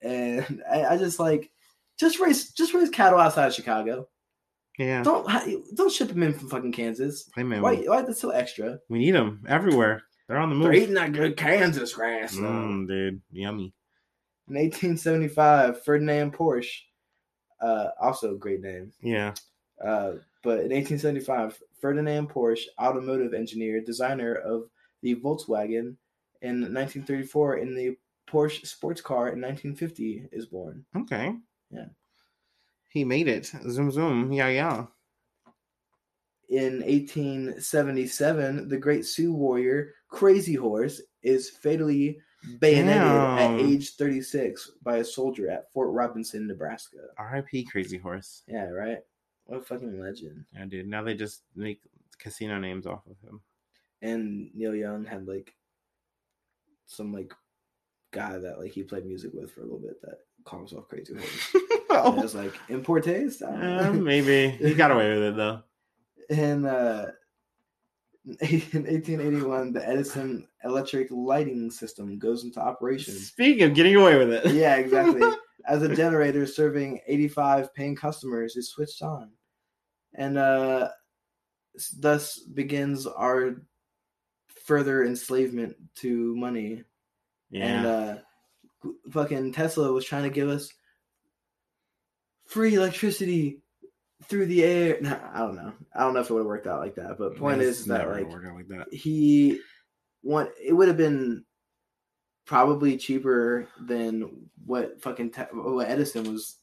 [0.02, 1.50] and I, I just like
[1.98, 4.08] just raise just raise cattle outside of Chicago.
[4.78, 5.28] Yeah, Don't
[5.74, 7.28] don't ship them in from fucking Kansas.
[7.36, 8.78] Hey, man, Why why that's so extra?
[8.88, 10.02] we need them everywhere.
[10.26, 10.64] They're on the move.
[10.64, 12.36] They're eating that good Kansas grass.
[12.36, 13.74] Mm, dude, yummy.
[14.48, 16.82] In 1875, Ferdinand Porsche,
[17.60, 18.92] uh, also a great name.
[19.02, 19.34] Yeah.
[19.84, 20.12] Uh,
[20.42, 24.64] but in 1875, Ferdinand Porsche, automotive engineer, designer of
[25.02, 25.96] the Volkswagen
[26.42, 27.96] in 1934, in the
[28.28, 30.84] Porsche sports car in 1950, is born.
[30.96, 31.34] Okay.
[31.70, 31.86] Yeah.
[32.88, 33.46] He made it.
[33.68, 34.32] Zoom zoom.
[34.32, 34.86] Yeah yeah.
[36.48, 42.18] In 1877, the Great Sioux warrior Crazy Horse is fatally
[42.58, 43.38] bayoneted Damn.
[43.38, 46.96] at age 36 by a soldier at Fort Robinson, Nebraska.
[47.18, 47.64] R.I.P.
[47.64, 48.42] Crazy Horse.
[48.48, 48.98] Yeah, right.
[49.50, 50.44] What a fucking legend.
[50.54, 50.86] Yeah, dude.
[50.86, 51.80] Now they just make
[52.20, 53.40] casino names off of him.
[54.00, 55.52] And Neil Young had like
[56.86, 57.34] some like
[58.12, 61.14] guy that like he played music with for a little bit that called himself Crazy
[61.14, 61.56] Horse.
[61.90, 63.42] And it was like in poor taste.
[63.42, 65.62] Uh, maybe he got away with it though.
[66.30, 67.10] in uh,
[68.24, 73.14] in 1881, the Edison electric lighting system goes into operation.
[73.14, 75.28] Speaking of getting away with it, Yeah, exactly.
[75.66, 79.30] As a generator serving 85 paying customers is switched on,
[80.14, 80.88] and uh,
[81.98, 83.62] thus begins our
[84.64, 86.84] further enslavement to money.
[87.50, 87.64] yeah.
[87.66, 88.16] And uh,
[89.10, 90.72] fucking Tesla was trying to give us
[92.46, 93.62] free electricity
[94.24, 94.98] through the air.
[95.00, 95.72] No, I don't know.
[95.94, 97.18] I don't know if it would have worked out like that.
[97.18, 98.92] But point It's is that like out like that.
[98.92, 99.60] he
[100.22, 101.44] want it would have been
[102.46, 106.56] probably cheaper than what fucking te- what Edison was.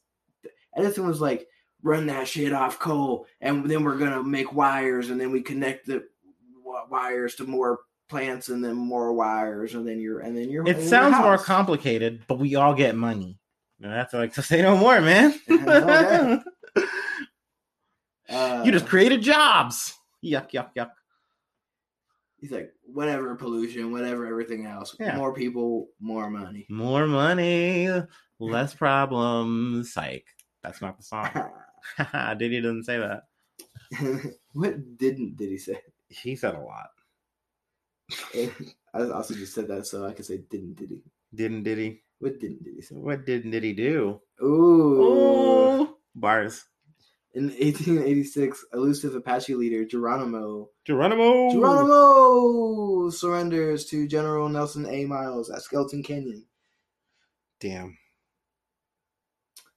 [0.76, 1.48] Edison was like,
[1.82, 5.86] run that shit off coal, and then we're gonna make wires, and then we connect
[5.86, 6.04] the
[6.90, 10.66] wires to more plants, and then more wires, and then you're and then you're.
[10.66, 13.38] It in your sounds more complicated, but we all get money.
[13.80, 15.34] And that's like to say no more, man.
[15.50, 16.38] Okay.
[18.30, 19.94] Uh, you just created jobs.
[20.22, 20.90] Yuck, yuck, yuck.
[22.40, 24.94] He's like, whatever pollution, whatever everything else.
[25.00, 25.16] Yeah.
[25.16, 26.66] More people, more money.
[26.68, 27.88] More money,
[28.38, 29.94] less problems.
[29.94, 30.26] Psych.
[30.62, 31.30] That's not the song.
[32.38, 33.24] Diddy doesn't say that.
[34.52, 35.80] what didn't did he say?
[36.08, 36.90] He said a lot.
[38.94, 41.02] I also just said that so I could say didn't did he?
[41.34, 42.02] Didn't Diddy?
[42.18, 42.94] What didn't did he say?
[42.94, 44.20] What didn't Diddy do?
[44.42, 45.02] Ooh.
[45.02, 46.64] Oh, bars.
[47.34, 51.52] In 1886, elusive Apache leader Geronimo Geronimo.
[51.52, 55.04] Geronimo surrenders to General Nelson A.
[55.04, 56.44] Miles at Skeleton Canyon.
[57.60, 57.98] Damn.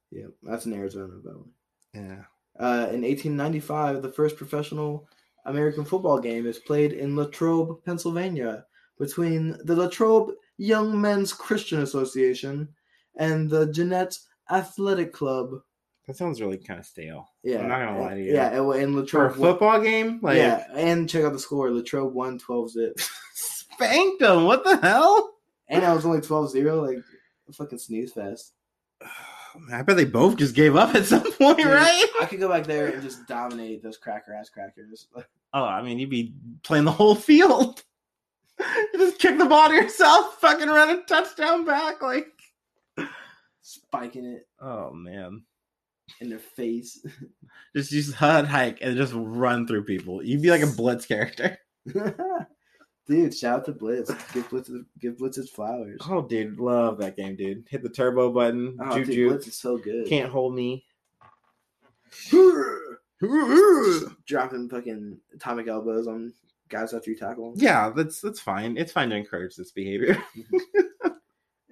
[0.09, 1.45] Yeah, that's in Arizona, by the way.
[1.93, 2.23] Yeah.
[2.59, 5.07] Uh, in 1895, the first professional
[5.45, 8.65] American football game is played in Latrobe, Pennsylvania,
[8.99, 12.69] between the Latrobe Young Men's Christian Association
[13.17, 14.17] and the Jeannette
[14.49, 15.49] Athletic Club.
[16.07, 17.29] That sounds really kind of stale.
[17.43, 18.33] Yeah, I'm not gonna lie to you.
[18.33, 19.37] Yeah, and, and For a Latrobe.
[19.37, 21.71] won- football game, like yeah, and check out the score.
[21.71, 22.99] Latrobe won 12 zip.
[23.33, 24.45] spanked them.
[24.45, 25.35] What the hell?
[25.67, 26.85] And I was only 12 0.
[26.85, 27.03] Like,
[27.49, 28.53] a fucking sneeze fest.
[29.71, 32.05] I bet they both just gave up at some point, Dude, right?
[32.21, 35.07] I could go back there and just dominate those cracker ass crackers.
[35.53, 36.33] Oh, I mean, you'd be
[36.63, 37.83] playing the whole field.
[38.59, 42.27] you just kick the ball to yourself, fucking run a touchdown back, like.
[43.59, 45.43] Spiking it Oh man,
[46.21, 47.05] in their face.
[47.75, 50.23] just use HUD hike and just run through people.
[50.23, 51.57] You'd be like a blitz character.
[53.11, 54.11] Dude, shout out to Blitz.
[54.33, 55.99] Give Blitz give Blitz his flowers.
[56.09, 57.65] Oh, dude, love that game, dude.
[57.69, 58.77] Hit the turbo button.
[58.81, 60.07] Oh, dude, Juju Blitz is so good.
[60.07, 60.85] can't hold me.
[64.25, 66.33] dropping fucking atomic elbows on
[66.69, 67.53] guys after you tackle.
[67.55, 68.77] Yeah, that's that's fine.
[68.77, 70.21] It's fine to encourage this behavior.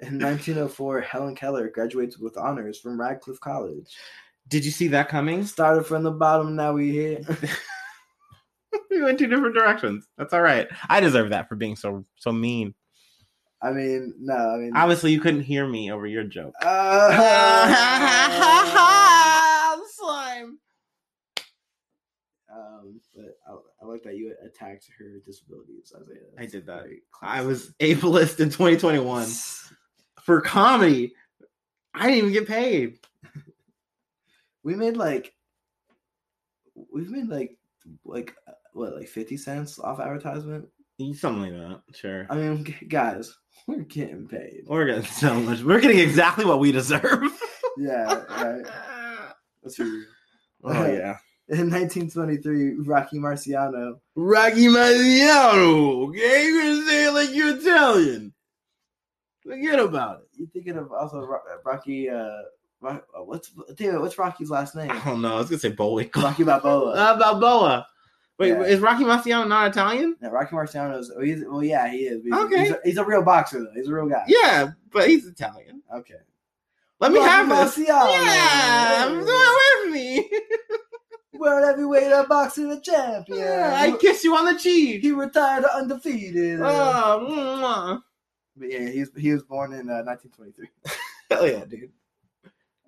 [0.01, 3.97] In 1904, Helen Keller graduates with honors from Radcliffe College.
[4.47, 5.45] Did you see that coming?
[5.45, 7.21] Started from the bottom, now we here.
[8.89, 10.07] we went two different directions.
[10.17, 10.67] That's all right.
[10.89, 12.73] I deserve that for being so so mean.
[13.61, 16.53] I mean, no, I mean, Obviously, you couldn't hear me over your joke.
[16.61, 17.09] uh,
[19.95, 20.59] Slime.
[22.49, 26.19] um, but I, I like that you attacked her disabilities, Isaiah.
[26.37, 26.85] I did that.
[27.21, 29.27] I was ableist in 2021
[30.21, 31.13] for comedy.
[31.93, 32.99] I didn't even get paid.
[34.63, 35.33] We made like,
[36.93, 37.57] we've made like,
[38.05, 38.35] like
[38.79, 40.67] what, like fifty cents off advertisement.
[41.13, 41.81] Something like that.
[41.95, 42.27] Sure.
[42.29, 43.33] I mean, guys,
[43.67, 44.63] we're getting paid.
[44.67, 45.61] We're getting so much.
[45.61, 47.21] We're getting exactly what we deserve.
[47.77, 48.65] Yeah, right.
[49.63, 50.03] Let's real.
[50.65, 51.15] Oh yeah.
[51.47, 53.99] In 1923, Rocky Marciano.
[54.15, 56.09] Rocky Marciano.
[56.09, 58.33] Okay, you're gonna say it like you're Italian.
[59.41, 60.27] Forget about it.
[60.33, 61.25] You're thinking of also
[61.63, 62.09] Rocky?
[62.09, 62.41] Uh,
[62.83, 64.01] uh, what's David?
[64.01, 64.91] What's Rocky's last name?
[64.91, 65.35] I don't know.
[65.35, 66.23] I was gonna say Bullwinkle.
[66.23, 66.91] Rocky Balboa.
[66.91, 67.87] Uh, Balboa.
[68.39, 68.61] Wait, Yeah.
[68.61, 70.15] is Rocky Marciano not Italian?
[70.21, 71.11] Yeah, Rocky Marciano's.
[71.15, 72.23] Oh, he's, well, yeah, he is.
[72.23, 72.59] He's, Okay.
[72.61, 73.73] he's a, he's a real boxer though.
[73.75, 74.23] He's a real guy.
[74.27, 75.83] Yeah, but he's Italian.
[75.93, 76.15] Okay.
[77.01, 77.77] Let me Rocky have this.
[77.77, 78.11] Marciano.
[78.13, 80.29] Yeah, do it with me.
[81.39, 83.39] World heavyweight boxing champion.
[83.39, 85.01] Yeah, I kiss you on the cheek.
[85.01, 86.59] he retired undefeated.
[86.61, 87.99] Oh.
[88.57, 90.67] But yeah, he's he was born in uh, 1923.
[91.29, 91.91] hell yeah, dude.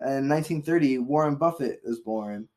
[0.01, 2.47] In 1930, Warren Buffett was born.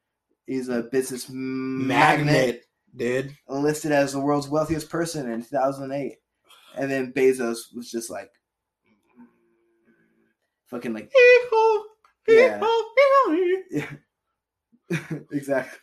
[0.47, 2.65] He's a business magnate, Magnet,
[2.97, 3.37] dude.
[3.49, 6.17] listed as the world's wealthiest person in 2008.
[6.77, 8.31] And then Bezos was just like,
[9.19, 9.27] mm,
[10.67, 11.11] fucking like,
[12.27, 12.59] Yeah.
[13.71, 13.87] yeah.
[15.33, 15.79] exactly.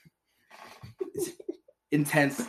[1.91, 2.47] Intense,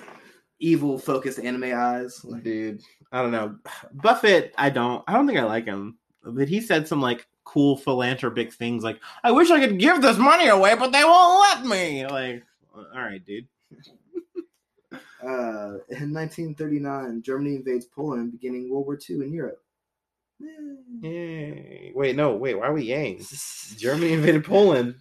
[0.60, 2.20] evil focused anime eyes.
[2.24, 3.56] Like, Dude, I don't know.
[3.92, 5.02] Buffett, I don't.
[5.08, 5.98] I don't think I like him.
[6.24, 10.18] But he said some like cool philanthropic things, like "I wish I could give this
[10.18, 12.44] money away, but they won't let me." Like,
[12.74, 13.48] all right, dude.
[15.22, 19.62] Uh, in 1939, Germany invades Poland, beginning World War II in Europe.
[21.00, 21.92] Yay!
[21.94, 22.54] Wait, no, wait.
[22.54, 23.20] Why are we yang?
[23.76, 24.96] Germany invaded Poland.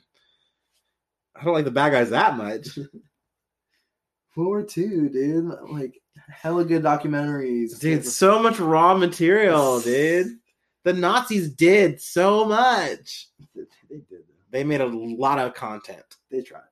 [1.35, 2.77] I don't like the bad guys that much.
[4.35, 5.51] World War II, dude.
[5.69, 7.79] Like, hella good documentaries.
[7.79, 10.37] Dude, so much raw material, dude.
[10.83, 13.27] The Nazis did so much.
[13.55, 14.23] they did.
[14.49, 16.03] They made a lot of content.
[16.29, 16.63] They tried.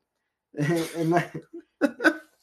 [0.95, 1.89] in, ni-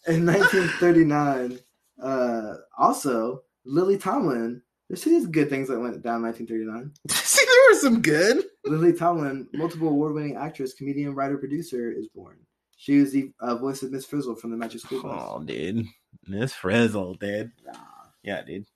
[0.07, 1.59] in 1939,
[2.03, 4.63] uh, also Lily Tomlin.
[4.89, 6.93] There's these good things that went down in 1939.
[7.11, 8.45] See, there were some good.
[8.65, 12.37] Lily Tomlin, multiple award-winning actress, comedian, writer, producer, is born.
[12.77, 15.29] She was the uh, voice of Miss Frizzle from the Magic School Bus.
[15.29, 15.87] Oh, dude.
[16.27, 17.51] Miss Frizzle, dude.
[17.73, 18.11] Ah.
[18.23, 18.67] Yeah, dude.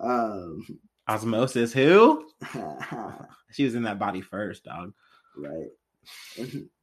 [0.00, 0.66] Um,
[1.08, 2.28] Osmosis, who?
[3.52, 4.94] She was in that body first, dog.
[6.36, 6.70] In,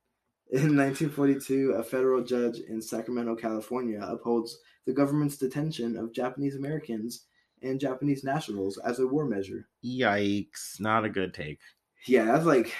[0.51, 7.25] in 1942, a federal judge in Sacramento, California, upholds the government's detention of Japanese Americans
[7.61, 9.67] and Japanese nationals as a war measure.
[9.85, 10.79] Yikes.
[10.79, 11.59] Not a good take.
[12.07, 12.73] Yeah, that's like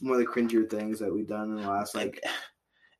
[0.00, 2.22] one of the cringier things that we've done in the last like.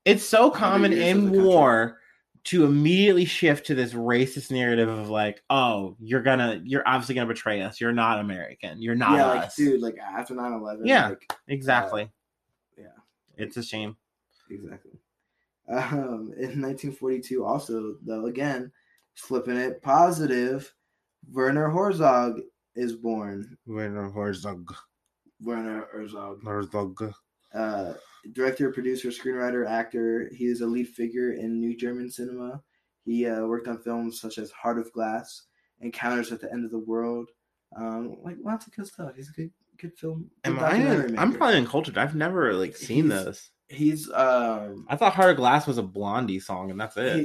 [0.05, 1.99] It's so common in war
[2.45, 7.29] to immediately shift to this racist narrative of like, oh, you're gonna, you're obviously gonna
[7.29, 7.81] betray us.
[7.81, 8.83] You're not American.
[8.83, 9.57] You're not yeah, like us.
[9.57, 11.09] dude, like after 9-11, Yeah.
[11.11, 12.03] like, uh, exactly.
[12.03, 12.09] yeah.
[13.43, 13.97] It's a shame.
[14.51, 14.93] exactly.
[15.69, 18.73] Um, in 1942, also though, again,
[19.15, 20.73] flipping it positive,
[21.31, 22.41] Werner Herzog
[22.75, 23.57] is born.
[23.67, 24.75] Werner Herzog.
[25.41, 27.15] Werner Herzog, Herzog.
[27.55, 27.95] uh,
[28.33, 30.31] director, producer, screenwriter, actor.
[30.33, 32.63] He is a lead figure in New German cinema.
[33.05, 35.43] He uh, worked on films such as Heart of Glass,
[35.81, 37.29] Encounters at the End of the World.
[37.77, 39.13] Um, like lots of good stuff.
[39.17, 39.51] He's a good,
[39.83, 40.31] good film.
[40.45, 40.63] Am I?
[40.79, 41.99] documentary I'm probably uncultured.
[41.99, 43.51] I've never like seen He's- this.
[43.69, 44.87] He's um.
[44.89, 47.17] I thought Heart of Glass was a Blondie song, and that's it.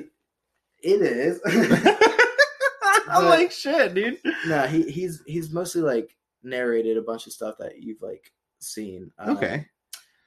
[0.82, 1.42] he- it is.
[3.10, 4.20] I'm like shit, dude.
[4.48, 9.12] no, he he's he's mostly like narrated a bunch of stuff that you've like seen.
[9.18, 9.66] Um, Okay.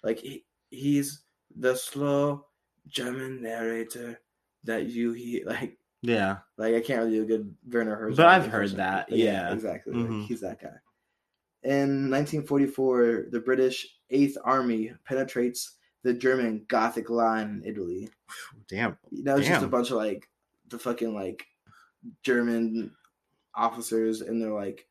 [0.02, 1.22] like he, he's
[1.56, 2.46] the slow
[2.88, 4.20] German narrator
[4.64, 6.38] that you he like Yeah.
[6.58, 8.16] like I can't really do a good Werner Herzog.
[8.16, 9.52] But I've heard that, but yeah.
[9.52, 9.92] exactly.
[9.94, 10.26] like, Mhm.
[10.26, 10.76] he's that guy.
[11.62, 18.08] In 1944, the British Eighth Army penetrates the German Gothic line in Italy.
[18.68, 18.96] Damn.
[19.11, 20.28] You know, it's just a bunch of like
[20.68, 21.44] the fucking like
[22.22, 22.92] German
[23.54, 24.86] officers in their like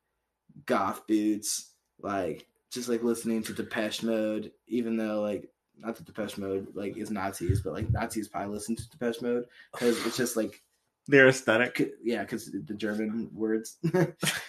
[0.66, 6.38] goth boots, like just like listening to Depeche Mode, even though like not that Depeche
[6.38, 10.36] Mode like is Nazis, but like Nazis probably listen to Depeche Mode because it's just
[10.36, 10.62] like
[11.10, 11.92] Their aesthetic.
[12.04, 13.78] Yeah, because the German words.
[13.84, 13.94] Just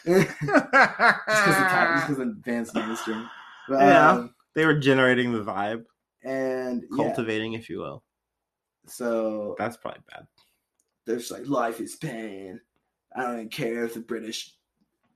[0.05, 3.29] because the time, the band's name is German.
[3.69, 4.11] But, Yeah.
[4.11, 5.85] um, they were generating the vibe,
[6.23, 8.03] and yeah, cultivating, if you will.
[8.87, 10.27] so That's probably bad.
[11.07, 12.61] they're like, life is pain.
[13.17, 14.55] I don't even care if the British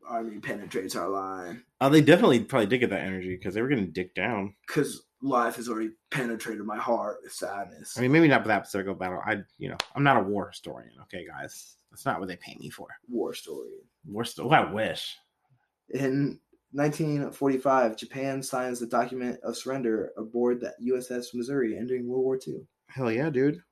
[0.09, 3.69] army penetrates our line Oh, they definitely probably did get that energy because they were
[3.69, 4.55] getting dick down.
[4.67, 7.97] because life has already penetrated my heart with sadness.
[7.97, 9.21] I mean, maybe not with that Pacific battle.
[9.25, 10.93] I, you know, I'm not a war historian.
[11.03, 12.89] Okay, guys, that's not what they pay me for.
[13.09, 13.71] War story.
[14.07, 15.17] War sto- I wish.
[15.89, 16.39] In
[16.73, 22.61] 1945, Japan signs the document of surrender aboard the USS Missouri, ending World War II.
[22.89, 23.63] Hell yeah, dude.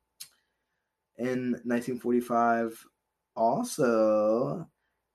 [1.19, 2.83] In 1945,
[3.37, 4.67] also,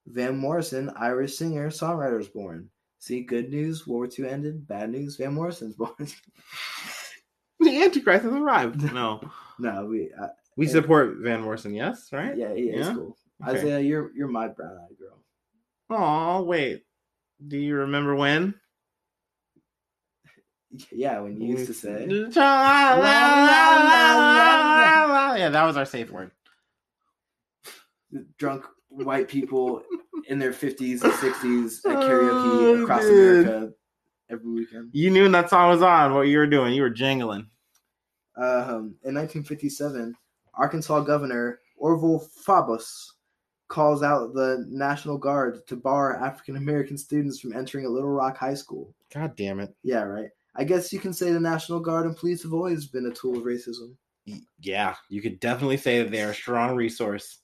[0.05, 2.69] Van Morrison, Irish singer songwriter, was born.
[3.00, 4.68] See, good news, World War II ended.
[4.68, 5.93] Bad news, Van Morrison's born.
[7.60, 8.82] The Antichrist has arrived.
[8.93, 9.22] No,
[9.60, 10.72] no, we, uh, we Yeah.
[10.74, 11.74] support Van Morrison.
[11.74, 12.36] Yes, right?
[12.38, 13.18] yeah, yeah, it's cool.
[13.48, 13.58] Okay.
[13.60, 15.20] Isaiah, you're you're my brown eyed girl.
[15.89, 16.84] Oh wait,
[17.45, 18.54] do you remember when?
[20.91, 22.30] Yeah, when you used to say, Yeah,
[25.50, 26.32] that was our safe word.
[28.38, 28.66] drunk
[29.06, 29.82] white people
[30.28, 33.48] in their 50s and 60s at Oh, karaoke across dude.
[33.48, 33.74] America
[34.30, 34.89] every weekend.
[34.91, 36.74] You knew when that song was on what you were doing.
[36.74, 37.48] You were jingling.
[38.36, 40.14] Um, in 1957,
[40.54, 43.14] Arkansas Governor Orville Faubus
[43.68, 48.38] calls out the National Guard to bar African American students from entering a Little Rock
[48.38, 48.93] High School.
[49.14, 49.74] God damn it.
[49.84, 50.30] Yeah, right.
[50.56, 53.38] I guess you can say the National Guard and police have always been a tool
[53.38, 53.95] of racism.
[54.60, 57.39] Yeah, you could definitely say that they're a strong resource.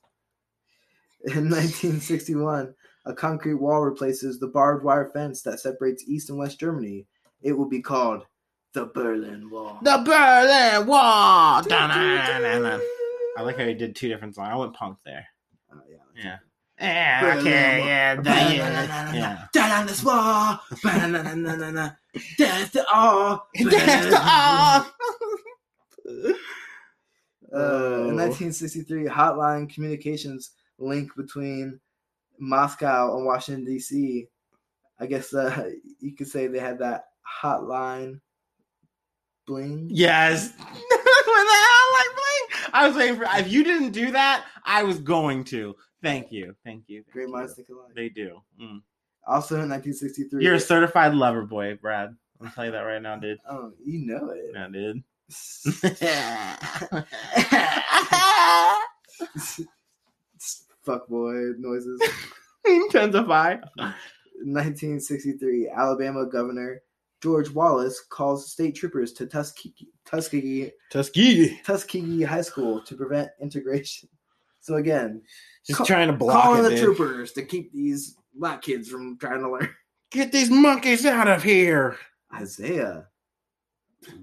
[1.26, 2.74] In 1961,
[3.06, 7.06] a concrete wall replaces the barbed wire fence that separates East and West Germany.
[7.42, 8.26] It will be called
[8.74, 9.80] the Berlin Wall.
[9.84, 11.62] The Berlin Wall.
[11.68, 12.80] Da-na-na-na.
[13.38, 14.50] I like how you did two different songs.
[14.52, 15.26] I went punk there.
[15.74, 15.98] Oh, yeah.
[16.24, 16.38] Yeah.
[16.80, 17.88] Yeah, Berlin okay, Wall.
[17.88, 19.46] yeah, that- yeah, yeah.
[19.54, 20.60] Down on this wall.
[22.38, 23.48] Death to all.
[23.70, 24.86] Death to all.
[26.06, 26.36] Uh, in
[27.56, 28.16] Oh.
[28.16, 31.80] 1963, hotline communications link between
[32.40, 34.28] Moscow and Washington D.C.
[35.00, 37.06] I guess uh, you could say they had that
[37.42, 38.20] hotline
[39.46, 39.88] bling.
[39.92, 40.54] Yes.
[40.58, 42.72] With the hell like bling.
[42.74, 43.26] I was waiting for.
[43.38, 45.76] If you didn't do that, I was going to.
[46.02, 46.56] Thank you.
[46.64, 47.04] Thank you.
[47.04, 47.94] Thank Great minds think alike.
[47.96, 48.42] They do.
[48.62, 48.82] Mm.
[49.26, 52.16] Also in 1963, You're a certified lover boy, Brad.
[52.42, 53.38] I'll tell you that right now, dude.
[53.50, 54.52] oh, you know it.
[54.54, 55.04] Yeah, dude.
[60.84, 62.02] Fuck boy noises.
[62.66, 63.58] Intensify.
[64.46, 66.82] 1963, Alabama Governor
[67.22, 71.62] George Wallace calls state troopers to Tuskegee, Tuskegee, Tuskegee.
[71.64, 74.10] Tuskegee High School to prevent integration.
[74.60, 75.22] So again,
[75.66, 76.84] Just Call- trying to block calling it, the dude.
[76.98, 79.70] troopers to keep these black kids from trying to learn.
[80.12, 81.98] Get these monkeys out of here.
[82.34, 83.08] Isaiah,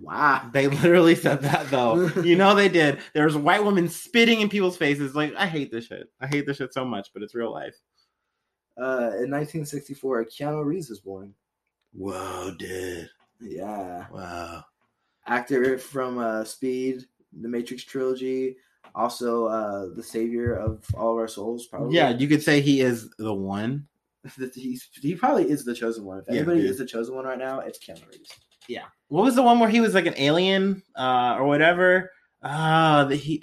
[0.00, 0.48] wow.
[0.52, 2.06] They literally said that though.
[2.22, 2.98] you know they did.
[3.14, 5.14] There was a white woman spitting in people's faces.
[5.14, 6.08] Like, I hate this shit.
[6.20, 7.74] I hate this shit so much, but it's real life.
[8.78, 11.34] Uh, in 1964, Keanu Reeves was born.
[11.92, 13.10] Whoa, dude.
[13.40, 14.64] Yeah, Wow.
[15.26, 17.04] actor from uh, Speed,
[17.40, 18.56] the Matrix trilogy,
[18.94, 21.66] also uh, the savior of all of our souls.
[21.66, 21.94] Probably.
[21.96, 23.86] Yeah, you could say he is the one.
[24.38, 26.18] That he's, he probably is the chosen one.
[26.18, 26.70] If anybody dude.
[26.70, 28.30] is the chosen one right now, it's Keanu Reeves.
[28.68, 28.84] Yeah.
[29.08, 32.10] What was the one where he was like an alien uh, or whatever?
[32.42, 33.42] Uh, the, he.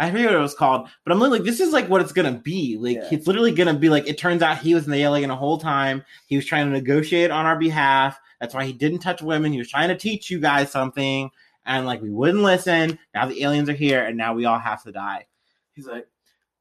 [0.00, 2.12] I forget what it was called, but I'm literally like, this is like what it's
[2.12, 2.76] gonna be.
[2.76, 3.08] Like, Yeah.
[3.10, 4.06] it's literally gonna be like.
[4.06, 6.04] It turns out he was an alien the whole time.
[6.26, 8.18] He was trying to negotiate on our behalf.
[8.40, 9.52] That's why he didn't touch women.
[9.52, 11.30] He was trying to teach you guys something,
[11.66, 12.98] and like we wouldn't listen.
[13.12, 15.26] Now the aliens are here, and now we all have to die.
[15.72, 16.06] He's like,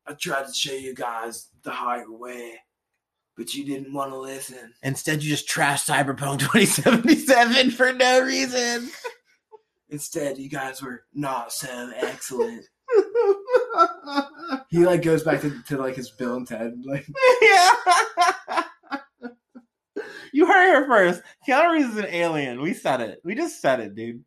[0.07, 2.55] I tried to show you guys the hard way,
[3.37, 4.73] but you didn't want to listen.
[4.81, 8.89] Instead, you just trashed Cyberpunk 2077 for no reason.
[9.89, 12.65] Instead, you guys were not so excellent.
[14.69, 16.73] he like goes back to, to like his Bill and Ted.
[16.83, 17.07] Like,
[17.41, 17.71] yeah.
[20.33, 21.21] you heard her first.
[21.47, 22.59] Keanu Reeves is an alien.
[22.61, 23.21] We said it.
[23.23, 24.23] We just said it, dude.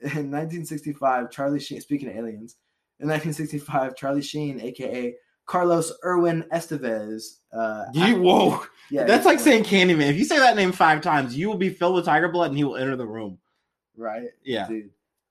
[0.00, 1.80] in 1965, Charlie Sheen.
[1.82, 2.56] Speaking of aliens,
[3.00, 5.14] in 1965, Charlie Sheen, aka
[5.46, 7.38] Carlos Irwin Estevez.
[7.52, 8.64] Uh, You whoa.
[8.90, 10.08] yeah, That's like saying Candyman.
[10.10, 12.56] If you say that name five times, you will be filled with tiger blood and
[12.58, 13.38] he will enter the room.
[13.96, 14.66] right, Yeah.
[14.68, 14.90] dude.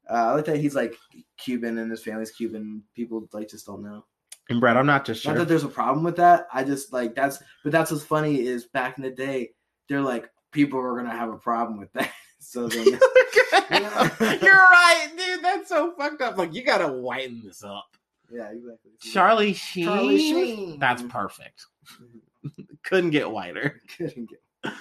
[0.10, 0.96] Uh, I like that he's like
[1.38, 2.84] Cuban and his family's Cuban.
[2.94, 4.04] People like just don't know.
[4.50, 5.40] And Brad, I'm not just Not sure.
[5.40, 6.48] that there's a problem with that.
[6.54, 9.52] I just like that's, but that's what's funny is back in the day,
[9.88, 12.12] they're like people are gonna have a problem with that.
[12.46, 12.86] So then,
[14.42, 15.42] You're right, dude.
[15.42, 16.38] That's so fucked up.
[16.38, 17.86] Like you gotta whiten this up.
[18.32, 18.92] Yeah, exactly.
[19.00, 19.86] Charlie Sheen.
[19.86, 20.80] Charlie Sheen.
[20.80, 21.66] That's perfect.
[22.84, 23.82] Couldn't get whiter.
[23.98, 24.74] Couldn't get.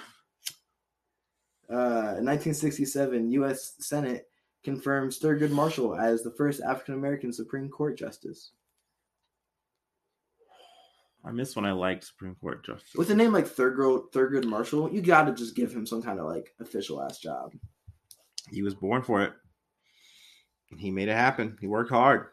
[1.69, 3.75] Uh, in 1967, U.S.
[3.79, 4.27] Senate
[4.63, 8.51] confirms Thurgood Marshall as the first African American Supreme Court justice.
[11.25, 12.93] I miss when I liked Supreme Court justice.
[12.95, 16.19] With a name like Thurgood Thurgood Marshall, you got to just give him some kind
[16.19, 17.53] of like official ass job.
[18.51, 19.33] He was born for it.
[20.77, 21.57] He made it happen.
[21.59, 22.27] He worked hard.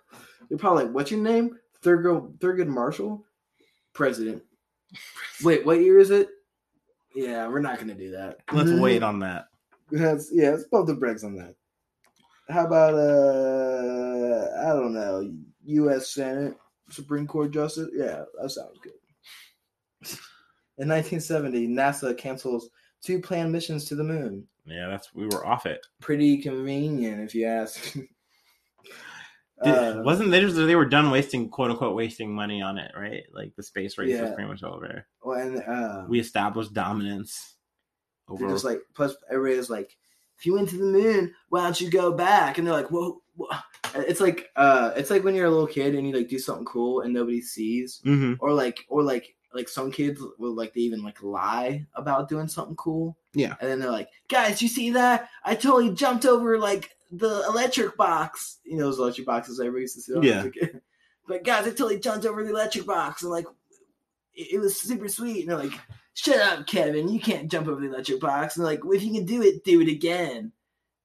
[0.49, 3.25] You're probably like, "What's your name?" Thurgood Thurgood Marshall,
[3.93, 4.43] president.
[5.43, 6.29] Wait, what year is it?
[7.15, 8.39] Yeah, we're not gonna do that.
[8.53, 9.47] Let's wait on that.
[9.91, 11.55] That's yeah, let's pump the brakes on that.
[12.49, 15.33] How about uh I don't know,
[15.65, 16.57] US Senate,
[16.91, 17.89] Supreme Court Justice?
[17.93, 18.93] Yeah, that sounds good.
[20.79, 22.71] In 1970, NASA cancels
[23.03, 24.47] two planned missions to the moon.
[24.65, 25.87] Yeah, that's we were off it.
[26.01, 27.97] Pretty convenient if you ask.
[29.63, 32.93] Did, Uh, wasn't they just they were done wasting quote unquote wasting money on it,
[32.97, 33.25] right?
[33.33, 35.07] Like the space race was pretty much over.
[35.23, 37.57] well, and uh, We established dominance
[38.29, 39.97] they're over just like plus everybody's like,
[40.39, 42.57] if you went to the moon, why don't you go back?
[42.57, 43.49] And they're like, whoa, whoa.
[43.95, 46.65] It's like uh, it's like when you're a little kid and you like do something
[46.65, 50.81] cool and nobody sees, hmm or like or like like some kids will like they
[50.83, 53.17] even like lie about doing something cool.
[53.35, 53.57] Yeah.
[53.61, 55.29] And then they're like, guys, you see that?
[55.45, 58.59] I totally jumped over like the electric box.
[58.65, 60.13] You know those electric boxes I used to see.
[60.15, 60.69] when I was Yeah.
[60.69, 60.81] a.
[61.29, 63.45] But guys, I totally jumped over the electric box and like
[64.35, 65.41] it, it was super sweet.
[65.43, 65.79] And they're like,
[66.15, 67.09] shut up, Kevin.
[67.09, 68.57] You can't jump over the electric box.
[68.57, 70.51] And like, well, if you can do it, do it again.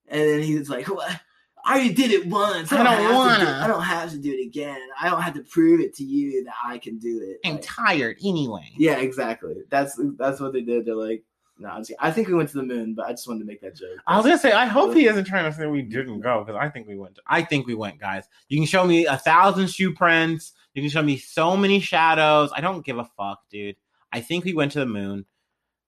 [0.07, 1.19] And then he's like, what?
[1.63, 2.71] I already did it once.
[2.71, 4.79] I don't have to do- wanna." I don't have to do it again.
[4.99, 7.39] I don't have to prove it to you that I can do it.
[7.47, 8.71] I'm Like, tired anyway.
[8.77, 9.55] yeah, exactly.
[9.69, 10.85] That's that's what they did.
[10.85, 11.23] They're like,
[11.57, 13.75] no, I think we went to the moon, but I just wanted to make that
[13.75, 13.97] joke.
[14.07, 16.59] I was gonna say, I hope he isn't trying to say we didn't go because
[16.59, 17.17] I think we went.
[17.27, 18.25] I think we went, guys.
[18.49, 20.51] You can show me a thousand shoe prints.
[20.73, 22.51] You can show me so many shadows.
[22.53, 23.77] I don't give a fuck, dude.
[24.11, 25.25] I think we went to the moon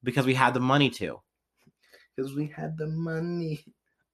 [0.04, 1.20] because we had the money to,
[2.16, 3.66] because we had the money.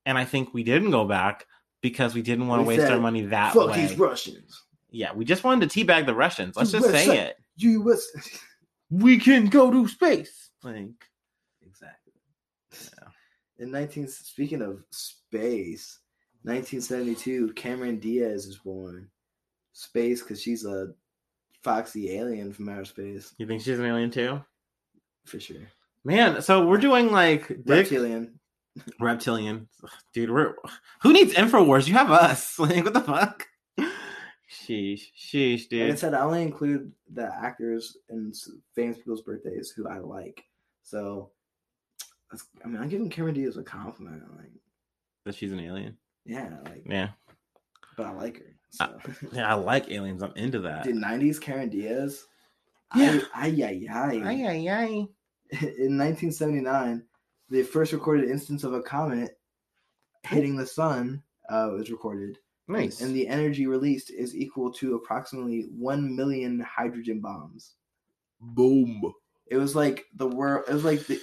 [0.07, 1.45] and I think we didn't go back
[1.81, 3.85] because we didn't want to waste our money that Fuck way.
[3.85, 4.63] these Russians.
[4.89, 6.55] yeah, we just wanted to teabag the Russians.
[6.55, 7.37] Let's just say it.
[7.57, 8.07] U.S.
[8.89, 10.49] We can go to space.
[10.63, 10.87] Like.
[13.59, 15.99] In 19 speaking of space,
[16.43, 19.09] 1972, Cameron Diaz is born.
[19.73, 20.93] Space because she's a
[21.63, 24.41] foxy alien from outer space you think she's an alien too?
[25.25, 25.61] for sure.
[26.03, 28.37] Man, so we're doing like dick Reptilian.
[28.99, 29.69] reptilian,
[30.13, 30.29] dude.
[30.29, 30.55] We're
[31.01, 31.87] who needs Infowars?
[31.87, 32.59] You have us.
[32.59, 33.47] Like, what the fuck?
[34.51, 38.35] Sheesh, sheesh, Like I said, I only include the actors and
[38.75, 40.43] famous people's birthdays who I like.
[40.83, 41.31] So,
[42.63, 44.23] I mean, I'm giving Cameron Diaz a compliment.
[44.37, 44.51] Like,
[45.25, 45.97] That she's an alien.
[46.25, 47.09] yeah, like, Yeah,
[47.97, 48.55] but I like her.
[48.71, 48.99] So.
[49.31, 49.51] yeah.
[49.51, 50.23] I like aliens.
[50.23, 50.83] I'm into that.
[50.83, 52.25] Dude, 90s Karen Diaz.
[52.95, 53.19] Yeah.
[53.35, 54.21] Ay, ay, ay, ay.
[54.23, 55.07] Ay, ay, ay.
[55.51, 57.03] In 1979,
[57.49, 59.37] the first recorded instance of a comet
[60.23, 62.37] hitting the sun uh, was recorded.
[62.67, 63.01] Nice.
[63.01, 67.73] And the energy released is equal to approximately 1 million hydrogen bombs.
[68.39, 69.13] boom.
[69.47, 71.19] It was like the world, it was like the,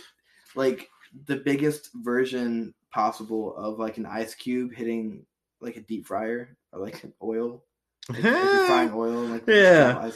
[0.55, 0.89] like
[1.27, 5.25] the biggest version possible of like an ice cube hitting
[5.61, 7.65] like a deep fryer or like an oil.
[8.09, 8.33] Like, like
[8.67, 9.23] frying oil.
[9.27, 10.11] Like, Yeah.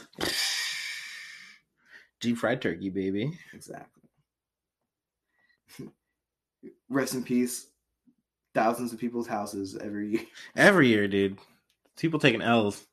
[2.20, 3.38] Deep fried turkey, baby.
[3.52, 4.02] Exactly.
[6.88, 7.66] Rest in peace.
[8.54, 10.22] Thousands of people's houses every year.
[10.56, 11.38] Every year, dude.
[11.98, 12.84] People taking L's.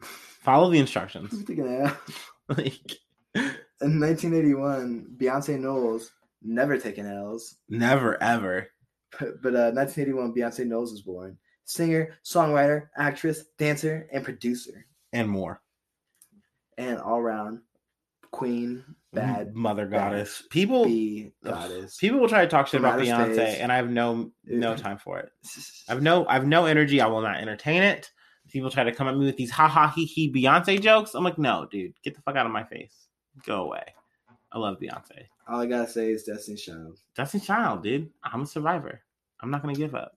[0.00, 1.30] Follow the instructions.
[1.30, 1.96] Who's taking that?
[2.48, 2.96] like,
[3.34, 6.10] In 1981, Beyonce Knowles
[6.42, 8.68] never taken L's, never ever.
[9.18, 11.36] but, but uh, 1981, Beyonce Knowles was born.
[11.64, 15.60] Singer, songwriter, actress, dancer, and producer, And more.
[16.78, 17.60] and all round
[18.30, 20.42] queen, bad, mother bad goddess.
[20.50, 21.96] People ugh, goddess.
[21.98, 25.18] people will try to talk shit about Beyonce, and I have no no time for
[25.18, 25.30] it.
[25.88, 27.00] I've no I've no energy.
[27.00, 28.10] I will not entertain it.
[28.50, 31.14] People try to come at me with these ha ha he he Beyonce jokes.
[31.14, 32.94] I'm like, no, dude, get the fuck out of my face.
[33.44, 33.84] Go away.
[34.52, 35.26] I love Beyonce.
[35.48, 36.98] All I gotta say is Destiny's Child.
[37.16, 38.10] Destiny Child, dude.
[38.22, 39.00] I'm a survivor.
[39.40, 40.16] I'm not gonna give up.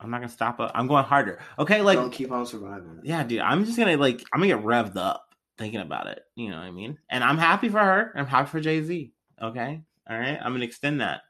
[0.00, 0.72] I'm not gonna stop up.
[0.74, 1.40] I'm going harder.
[1.58, 3.00] Okay, like Don't keep on surviving.
[3.02, 3.40] yeah, dude.
[3.40, 6.22] I'm just gonna like I'm gonna get revved up thinking about it.
[6.34, 6.98] You know what I mean?
[7.10, 8.12] And I'm happy for her.
[8.14, 9.12] I'm happy for Jay Z.
[9.42, 10.38] Okay, all right.
[10.40, 11.22] I'm gonna extend that.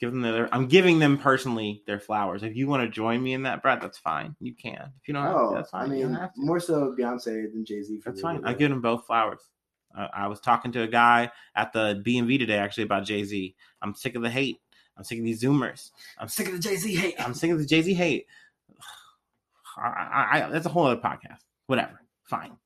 [0.00, 0.52] Give them their.
[0.52, 2.42] I'm giving them personally their flowers.
[2.42, 4.34] If you want to join me in that, Brett, that's fine.
[4.40, 4.92] You can.
[5.00, 5.90] If you don't, have to, Oh, that's fine.
[5.90, 8.00] I mean, more so Beyonce than Jay Z.
[8.04, 8.44] That's fine.
[8.44, 9.40] I give them both flowers.
[9.96, 13.04] Uh, I was talking to a guy at the B and V today actually about
[13.04, 13.54] Jay Z.
[13.82, 14.58] I'm sick of the hate.
[14.96, 15.90] I'm sick of these Zoomers.
[16.18, 17.14] I'm sick of the Jay Z hate.
[17.18, 18.26] I'm sick of the Jay Z hate.
[19.76, 21.40] I, I, I, that's a whole other podcast.
[21.66, 22.00] Whatever.
[22.24, 22.56] Fine.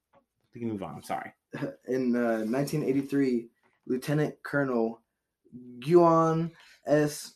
[0.54, 0.94] We can move on.
[0.96, 1.32] I'm sorry.
[1.88, 3.48] In uh, 1983,
[3.86, 5.00] Lieutenant Colonel
[5.80, 6.50] Guion
[6.86, 7.34] S.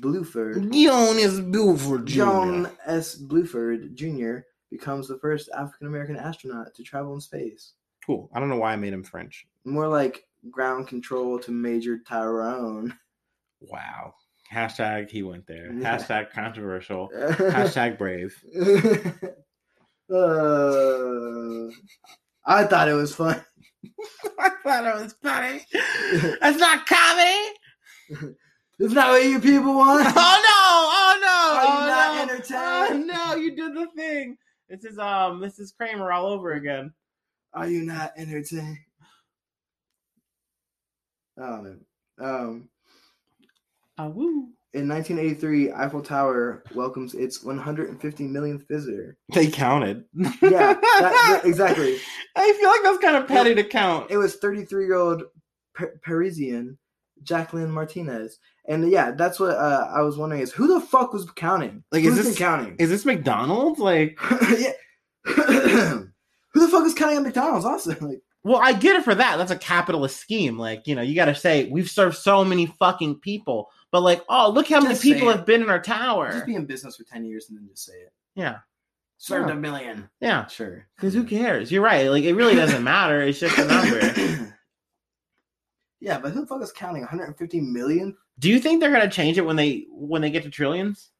[0.00, 3.16] Bluford, John is Buford John S.
[3.16, 4.44] Bluford Jr.
[4.70, 7.72] becomes the first African American astronaut to travel in space.
[8.10, 8.28] Cool.
[8.34, 9.46] I don't know why I made him French.
[9.64, 12.98] More like ground control to Major Tyrone.
[13.60, 14.14] Wow.
[14.52, 15.72] Hashtag he went there.
[15.72, 15.96] Yeah.
[15.96, 17.08] Hashtag controversial.
[17.14, 18.36] Hashtag brave.
[20.12, 21.70] uh,
[22.44, 23.44] I thought it was fun.
[24.40, 25.64] I thought it was funny.
[26.40, 28.34] That's not comedy.
[28.80, 30.04] Isn't what you people want?
[30.04, 30.58] Oh no!
[30.96, 31.38] Oh no!
[31.58, 32.22] Are you oh, not no.
[32.22, 33.10] entertained?
[33.12, 33.36] Oh no!
[33.36, 34.36] You did the thing.
[34.68, 35.76] This is um Mrs.
[35.76, 36.92] Kramer all over again.
[37.52, 38.78] Are you not entertained?
[41.38, 41.80] Oh man.
[42.20, 42.68] Um,
[43.98, 44.48] Ah woo!
[44.72, 49.16] in 1983, Eiffel Tower welcomes its 150 millionth visitor.
[49.34, 50.04] They counted.
[50.14, 51.98] Yeah, that- that- exactly.
[52.36, 54.10] I feel like that's kind of petty to count.
[54.10, 55.24] It was 33 year old
[56.02, 56.78] Parisian
[57.24, 58.38] Jacqueline Martinez,
[58.68, 61.82] and yeah, that's what uh, I was wondering is who the fuck was counting?
[61.90, 62.76] Like, is this- been counting?
[62.78, 63.80] Is this McDonald's?
[63.80, 64.18] Like,
[64.58, 64.72] yeah.
[66.52, 67.64] who the fuck is counting at McDonald's?
[67.64, 69.36] Also, like, well, I get it for that.
[69.36, 70.58] That's a capitalist scheme.
[70.58, 74.24] Like, you know, you got to say we've served so many fucking people, but like,
[74.28, 75.36] oh, look how many people it.
[75.36, 76.32] have been in our tower.
[76.32, 78.12] just be in business for 10 years and then just say it.
[78.34, 78.58] yeah,
[79.18, 79.54] Served Yeah.
[79.54, 80.08] a million.
[80.20, 80.46] yeah.
[80.46, 80.86] Sure.
[80.96, 81.70] Because who cares?
[81.70, 82.08] You're right.
[82.10, 83.20] Like, it really doesn't matter.
[83.20, 84.54] It's just a number.
[86.00, 88.16] yeah, but who the fuck is counting 150 million?
[88.38, 91.10] Do you think they're gonna change it when they when they get to trillions?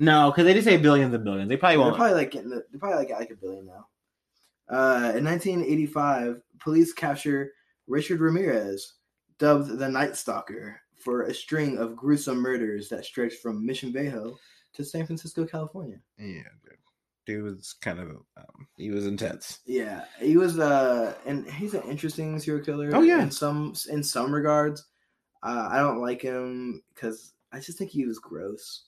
[0.00, 1.48] No, because they just say billions and billions.
[1.48, 1.96] They probably They're won't.
[1.96, 3.86] probably like getting the, they're probably like at like a billion now.
[4.68, 7.52] Uh, in 1985, police capture
[7.86, 8.94] Richard Ramirez,
[9.38, 14.36] dubbed the Night Stalker, for a string of gruesome murders that stretched from Mission Viejo
[14.72, 15.98] to San Francisco, California.
[16.18, 16.78] yeah, dude.
[17.26, 19.60] Dude was kind of um, he was intense.
[19.64, 22.90] Yeah, he was uh, and he's an interesting serial killer.
[22.92, 23.22] Oh, yeah.
[23.22, 24.84] in some in some regards,
[25.42, 28.84] uh, I don't like him because I just think he was gross.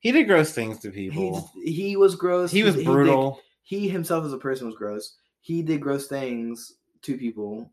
[0.00, 1.50] He did gross things to people.
[1.62, 2.50] he was gross.
[2.50, 3.34] He was did- brutal.
[3.34, 5.16] he himself as a person was gross.
[5.40, 7.70] He did gross things to people,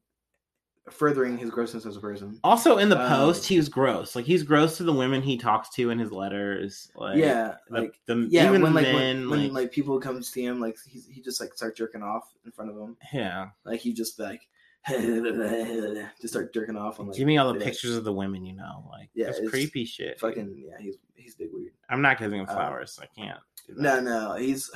[0.90, 2.40] furthering his grossness as a person.
[2.44, 4.16] Also, in the Uh, post, he was gross.
[4.16, 6.92] Like he's gross to the women he talks to in his letters.
[6.96, 10.18] Like yeah, like the yeah, even when like men, when, when like, like people come
[10.18, 12.98] to see him, like he he just like start jerking off in front of them.
[13.14, 13.50] yeah.
[13.64, 14.48] Like he just like
[14.90, 18.54] just start jerking off on like Give me all the pictures of the women you
[18.54, 18.86] know.
[18.90, 20.20] Like Yeah, it's creepy shit.
[20.20, 21.74] Fucking yeah, he's he's big weird.
[21.90, 23.00] I'm not giving him uh, flowers.
[23.02, 23.40] I can't.
[23.68, 24.04] do that.
[24.04, 24.70] No, no, he's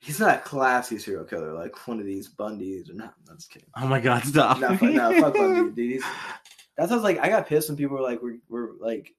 [0.00, 3.14] he's not a classy serial killer like one of these Bundys or not.
[3.28, 3.68] I'm just kidding.
[3.76, 4.58] Oh my god, stop.
[4.58, 5.92] no, fuck, no, fuck Bundy, dude.
[5.92, 6.04] He's,
[6.76, 9.14] that sounds like I got pissed when people were like, we're, we're like,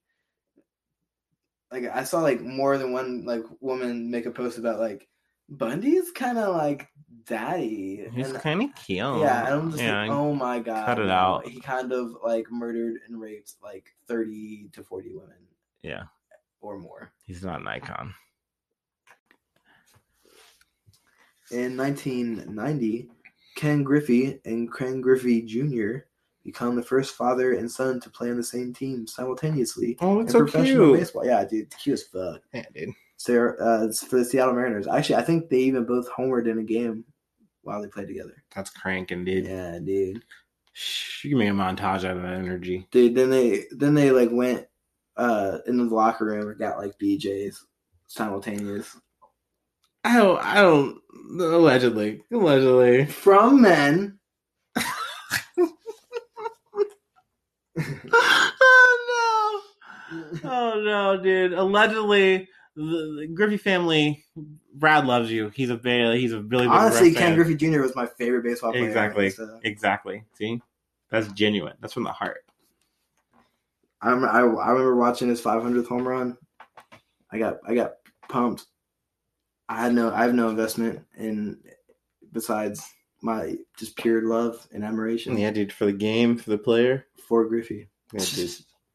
[1.71, 5.07] like I saw like more than one like woman make a post about like
[5.49, 6.87] Bundy's kind of like
[7.25, 8.07] daddy.
[8.13, 8.97] He's kind of cute.
[8.97, 11.47] yeah, and I'm just yeah, like, oh my god, cut it out.
[11.47, 15.37] He kind of like murdered and raped like thirty to forty women
[15.83, 16.03] yeah.
[16.61, 17.11] or more.
[17.25, 18.13] He's not an icon.
[21.51, 23.09] In 1990,
[23.55, 26.05] Ken Griffey and Ken Griffey Jr.
[26.43, 30.27] become the first father and son to play on the same team simultaneously Oh, in
[30.29, 30.99] so professional cute.
[30.99, 31.25] baseball.
[31.25, 32.41] Yeah, dude, cute as fuck.
[32.53, 32.89] Yeah, dude.
[33.17, 34.87] So uh, for the Seattle Mariners.
[34.87, 37.03] Actually, I think they even both homered in a game
[37.63, 38.43] while they played together.
[38.55, 39.45] That's cranking, dude.
[39.45, 40.23] Yeah, dude.
[41.23, 42.87] You can make a montage out of that energy.
[42.91, 44.65] Dude, then they then they like went
[45.17, 47.65] uh into the locker room and got like BJ's
[48.07, 48.95] simultaneous
[50.03, 50.39] I don't.
[50.43, 50.99] I don't.
[51.39, 52.23] Allegedly.
[52.31, 53.05] Allegedly.
[53.05, 54.19] from men.
[58.11, 59.63] oh
[60.11, 60.41] no!
[60.43, 61.53] Oh no, dude!
[61.53, 64.25] Allegedly, the, the Griffey family.
[64.73, 65.49] Brad loves you.
[65.49, 65.77] He's a.
[65.83, 67.35] He's a really big Honestly, Ken fan.
[67.35, 67.81] Griffey Jr.
[67.81, 68.87] was my favorite baseball player.
[68.87, 69.29] Exactly.
[69.29, 70.23] So uh, Exactly.
[70.35, 70.61] See,
[71.11, 71.75] that's genuine.
[71.81, 72.45] That's from the heart.
[74.01, 76.37] I remember, I, I remember watching his 500th home run.
[77.31, 77.95] I got I got
[78.29, 78.65] pumped.
[79.71, 81.59] I had no I have no investment in
[82.33, 82.83] besides
[83.21, 85.71] my just pure love and admiration Yeah, dude.
[85.71, 87.05] For the game, for the player.
[87.27, 87.87] for Griffey.
[88.13, 88.51] Yeah, dude.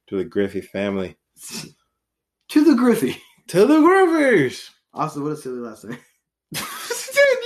[0.09, 1.16] To the Griffey family.
[2.49, 3.16] to the Griffey.
[3.49, 4.70] To the Griffeys.
[4.93, 5.99] Also, what a silly last name.
[6.53, 6.62] dude,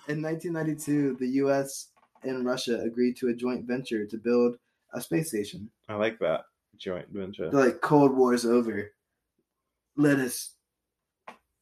[0.07, 1.87] In 1992, the U.S.
[2.23, 4.57] and Russia agreed to a joint venture to build
[4.93, 5.69] a space station.
[5.89, 6.41] I like that
[6.79, 7.51] joint venture.
[7.51, 8.91] Like Cold War's over.
[9.95, 10.53] Let us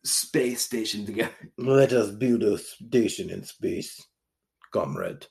[0.03, 1.33] space station together.
[1.57, 4.01] Let us build a station in space,
[4.71, 5.25] comrade.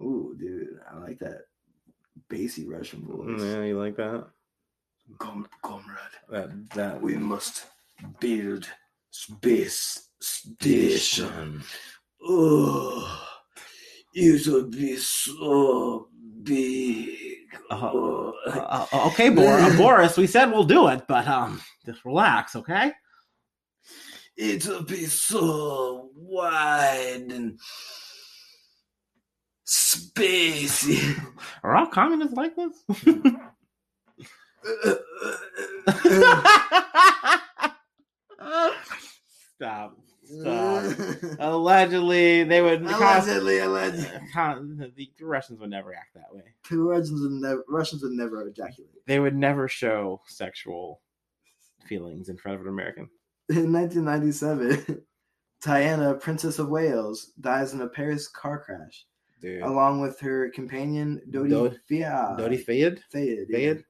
[0.00, 1.42] Ooh, dude, I like that
[2.28, 3.40] bassy Russian voice.
[3.40, 4.26] Yeah, you like that?
[5.18, 5.98] Com- comrade,
[6.30, 7.66] That that we must
[8.20, 8.68] build
[9.10, 11.62] space station.
[12.24, 13.20] Oh,
[14.14, 16.08] it will be so
[16.42, 17.41] big.
[17.70, 22.04] Oh, Uh, uh, okay, Bor- uh, Boris, we said we'll do it, but um, just
[22.04, 22.92] relax, okay?
[24.36, 27.58] it'll be so wide and
[29.66, 31.14] spacey.
[31.62, 32.72] Are all communists like this?
[39.56, 39.96] Stop.
[40.40, 40.96] Stop.
[41.40, 42.82] Allegedly, they would.
[42.82, 44.08] allegedly, allegedly.
[45.18, 46.42] The Russians would never act that way.
[46.70, 47.64] The Russians would never.
[47.68, 48.90] Russians would never ejaculate.
[49.06, 51.00] They would never show sexual
[51.86, 53.08] feelings in front of an American.
[53.48, 55.02] In 1997,
[55.62, 59.04] Diana, Princess of Wales, dies in a Paris car crash,
[59.40, 59.62] Dude.
[59.62, 63.00] along with her companion Dodi Dodi- Fayed, Dodi Fayed?
[63.10, 63.84] Fayed, Fayed?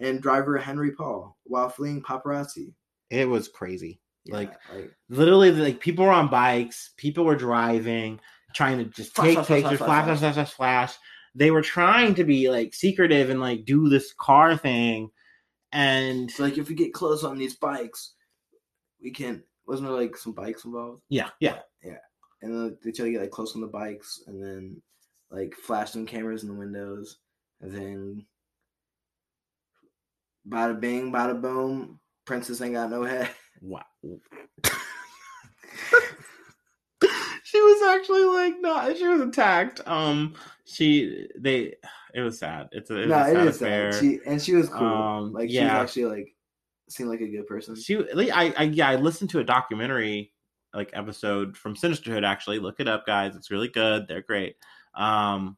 [0.00, 2.74] and driver Henry Paul, while fleeing paparazzi.
[3.10, 4.00] It was crazy.
[4.28, 8.20] Yeah, Like, like Literally, like people were on bikes, people were driving,
[8.54, 10.98] trying to just Flash, take pictures, flash, flash, flash, flash, flash, flash, flash.
[11.34, 15.10] They were trying to be like secretive and like do this car thing,
[15.72, 18.14] and so like if we get close on these bikes,
[19.02, 19.42] we can.
[19.66, 21.02] Wasn't there like some bikes involved?
[21.10, 21.98] Yeah, yeah, yeah,
[22.40, 24.82] And then they try to get like close on the bikes, and then
[25.30, 27.18] like flash some cameras in the windows,
[27.60, 28.26] and then
[30.48, 32.00] bada bing, bada boom.
[32.24, 33.30] Princess ain't got no head.
[33.60, 33.82] wow.
[37.44, 38.96] she was actually like not.
[38.96, 39.80] She was attacked.
[39.86, 40.34] Um,
[40.64, 41.74] she they.
[42.14, 42.68] It was sad.
[42.72, 43.92] It's a, it was no, a it sad is affair.
[43.92, 44.00] sad.
[44.00, 44.86] She and she was cool.
[44.86, 45.80] Um, like she yeah.
[45.80, 46.34] was actually like
[46.90, 47.76] seemed like a good person.
[47.76, 47.96] she
[48.32, 50.32] I, I yeah i listened to a documentary
[50.74, 54.56] like episode from sinisterhood actually look it up guys it's really good they're great
[54.94, 55.56] um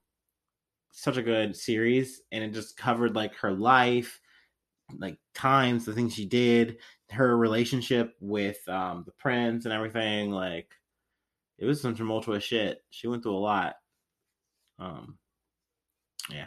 [0.93, 4.21] such a good series and it just covered like her life
[4.99, 6.79] like times the things she did
[7.11, 10.69] her relationship with um the prince and everything like
[11.59, 12.83] it was some tumultuous shit.
[12.91, 13.77] She went through a lot.
[14.79, 15.19] Um
[16.31, 16.47] yeah,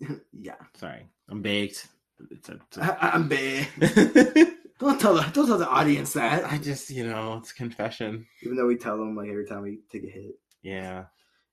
[0.32, 0.54] yeah.
[0.76, 1.06] sorry.
[1.28, 1.88] I'm baked.
[2.30, 3.66] It's a, it's I, I'm a-
[4.78, 6.44] Don't tell the don't tell the audience that.
[6.50, 8.26] i just you know it's confession.
[8.42, 10.34] Even though we tell them like every time we take a hit.
[10.62, 11.04] yeah.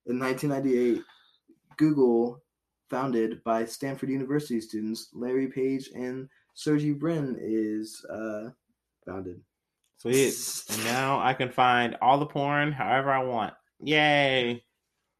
[0.07, 1.03] In 1998,
[1.78, 2.41] Google,
[2.89, 6.28] founded by Stanford University students Larry Page and
[6.60, 8.49] Sergey Brin, is uh,
[9.05, 9.39] founded.
[9.99, 10.34] Sweet.
[10.70, 13.53] And now I can find all the porn however I want.
[13.82, 14.62] Yay.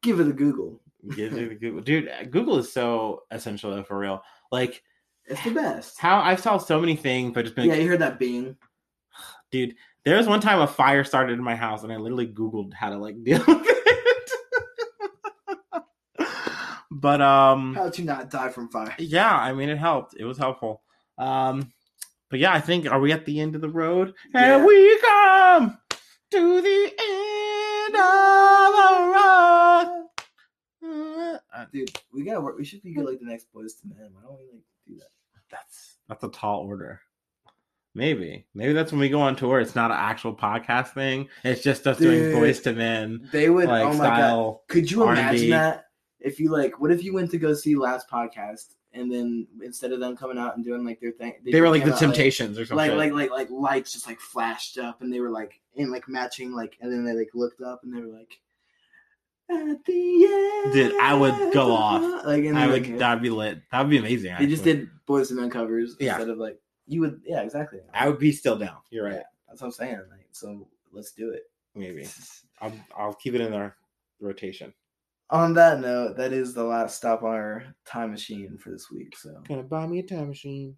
[0.02, 0.82] Give it a Google.
[1.16, 1.80] Give it to Google.
[1.80, 4.22] Dude, Google is so essential though, for real.
[4.52, 4.82] Like
[5.24, 5.98] It's the best.
[5.98, 8.56] how I've saw so many things, but just been Yeah, you heard that Bing.
[9.50, 12.74] dude, there was one time a fire started in my house and I literally Googled
[12.74, 14.30] how to like deal with it.
[16.90, 18.94] but um How to not die from fire.
[18.98, 20.14] yeah, I mean it helped.
[20.18, 20.82] It was helpful.
[21.20, 21.72] Um
[22.30, 24.14] but yeah, I think are we at the end of the road?
[24.34, 24.56] Yeah.
[24.56, 25.78] And we come
[26.30, 30.06] to the end of the road.
[31.52, 32.56] Uh, Dude, we gotta work.
[32.58, 34.10] We should be good like the next Boyz II Men.
[34.14, 35.08] Why don't we like do that?
[35.50, 37.00] that's that's a tall order.
[37.94, 38.46] Maybe.
[38.54, 39.58] Maybe that's when we go on tour.
[39.60, 41.28] It's not an actual podcast thing.
[41.42, 42.34] It's just us doing Dude.
[42.36, 43.66] voice to men They would.
[43.66, 44.16] like oh my god.
[44.16, 44.62] style.
[44.68, 45.20] Could you R&B.
[45.20, 45.86] imagine that?
[46.20, 49.92] If you like, what if you went to go see last podcast and then instead
[49.92, 52.58] of them coming out and doing like their thing, They were like the out, Temptations
[52.58, 52.96] or something.
[52.96, 56.08] like like like like lights just like flashed up and they were like in like
[56.08, 58.40] matching like and then they like looked up and they were like
[59.50, 60.24] at the
[60.64, 60.72] end.
[60.72, 62.24] Dude, I would go off.
[62.24, 63.60] Like and I would like, that'd be lit.
[63.72, 64.34] That would be amazing.
[64.38, 66.12] they just did Boys and Men covers Yeah.
[66.14, 67.80] instead of like you would yeah exactly.
[67.94, 68.76] I would be still down.
[68.90, 69.14] You're right.
[69.14, 70.02] Yeah, that's what I'm saying.
[70.10, 71.44] Like so, let's do it.
[71.74, 72.06] Maybe.
[72.60, 73.76] I'll I'll keep it in our
[74.20, 74.72] rotation.
[75.30, 79.16] On that note, that is the last stop on our time machine for this week.
[79.16, 80.76] So Gonna buy me a time machine.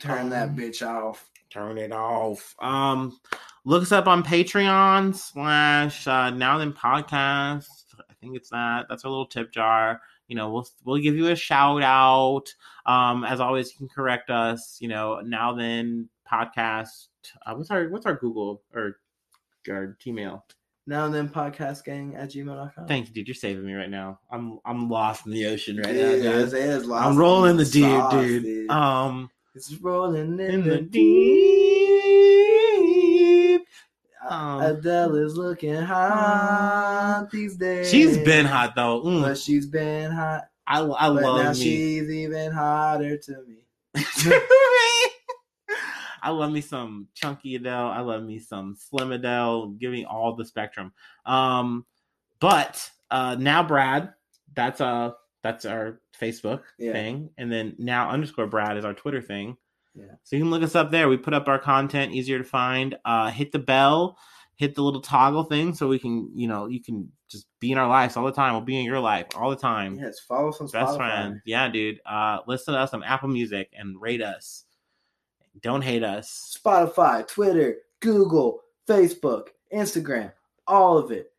[0.00, 1.28] turn that Um, bitch off.
[1.50, 2.54] Turn it off.
[2.60, 3.18] Um,
[3.64, 7.66] look us up on Patreon slash uh, Now Then Podcast.
[8.08, 8.86] I think it's that.
[8.88, 10.00] That's our little tip jar.
[10.28, 12.44] You know, we'll we'll give you a shout out.
[12.84, 14.78] Um, as always, you can correct us.
[14.80, 17.08] You know, Now Then Podcast.
[17.44, 18.98] Uh, what's our what's our Google or
[19.68, 20.42] our Gmail?
[20.88, 22.86] Now and then podcast gang at gmail.com.
[22.86, 23.26] Thank you, dude.
[23.28, 24.20] You're saving me right now.
[24.30, 26.24] I'm I'm lost in the ocean right now, dude.
[26.24, 28.70] it is lost I'm rolling in the deep, sauce, dude.
[28.70, 30.92] Um, it's rolling in, in the, the deep.
[33.60, 33.66] deep.
[34.28, 37.88] Um, Adele is looking hot these days.
[37.90, 39.02] She's been hot though.
[39.02, 39.22] Mm.
[39.22, 40.48] but she's been hot.
[40.66, 41.62] I, I But now love me.
[41.62, 43.58] she's even hotter to me.
[46.26, 47.86] I love me some chunky Adele.
[47.88, 49.68] I love me some slim Adele.
[49.78, 50.92] Give me all the spectrum.
[51.24, 51.86] Um,
[52.40, 54.12] but uh, now Brad,
[54.54, 55.12] that's uh
[55.42, 56.92] That's our Facebook Yeah.
[56.92, 57.30] thing.
[57.38, 59.56] And then now underscore Brad is our Twitter thing.
[59.94, 60.14] Yeah.
[60.24, 61.08] So you can look us up there.
[61.08, 62.96] We put up our content easier to find.
[63.04, 64.18] Uh, hit the bell,
[64.56, 67.78] hit the little toggle thing so we can, you know, you can just be in
[67.78, 68.52] our lives all the time.
[68.54, 69.96] We'll be in your life all the time.
[69.98, 70.96] Yes, follow us on Best Spotify.
[70.96, 71.40] friend.
[71.46, 72.00] Yeah, dude.
[72.04, 74.64] Uh, listen to us on Apple Music and rate us.
[75.62, 76.56] Don't hate us.
[76.58, 80.32] Spotify, Twitter, Google, Facebook, Instagram,
[80.66, 81.32] all of it.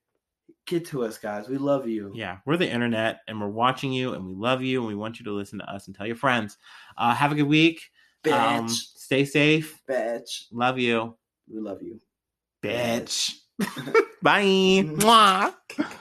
[0.66, 1.48] Get to us, guys.
[1.48, 2.12] We love you.
[2.14, 5.18] Yeah, we're the internet and we're watching you and we love you and we want
[5.18, 6.58] you to listen to us and tell your friends.
[6.98, 7.82] Uh, have a good week.
[8.24, 8.34] Bitch.
[8.34, 9.82] Um, stay safe.
[9.90, 10.46] Bitch.
[10.52, 11.16] Love you.
[11.50, 12.02] We love you.
[12.62, 13.34] Bitch.
[14.22, 14.44] Bye.
[14.44, 15.54] Mwah.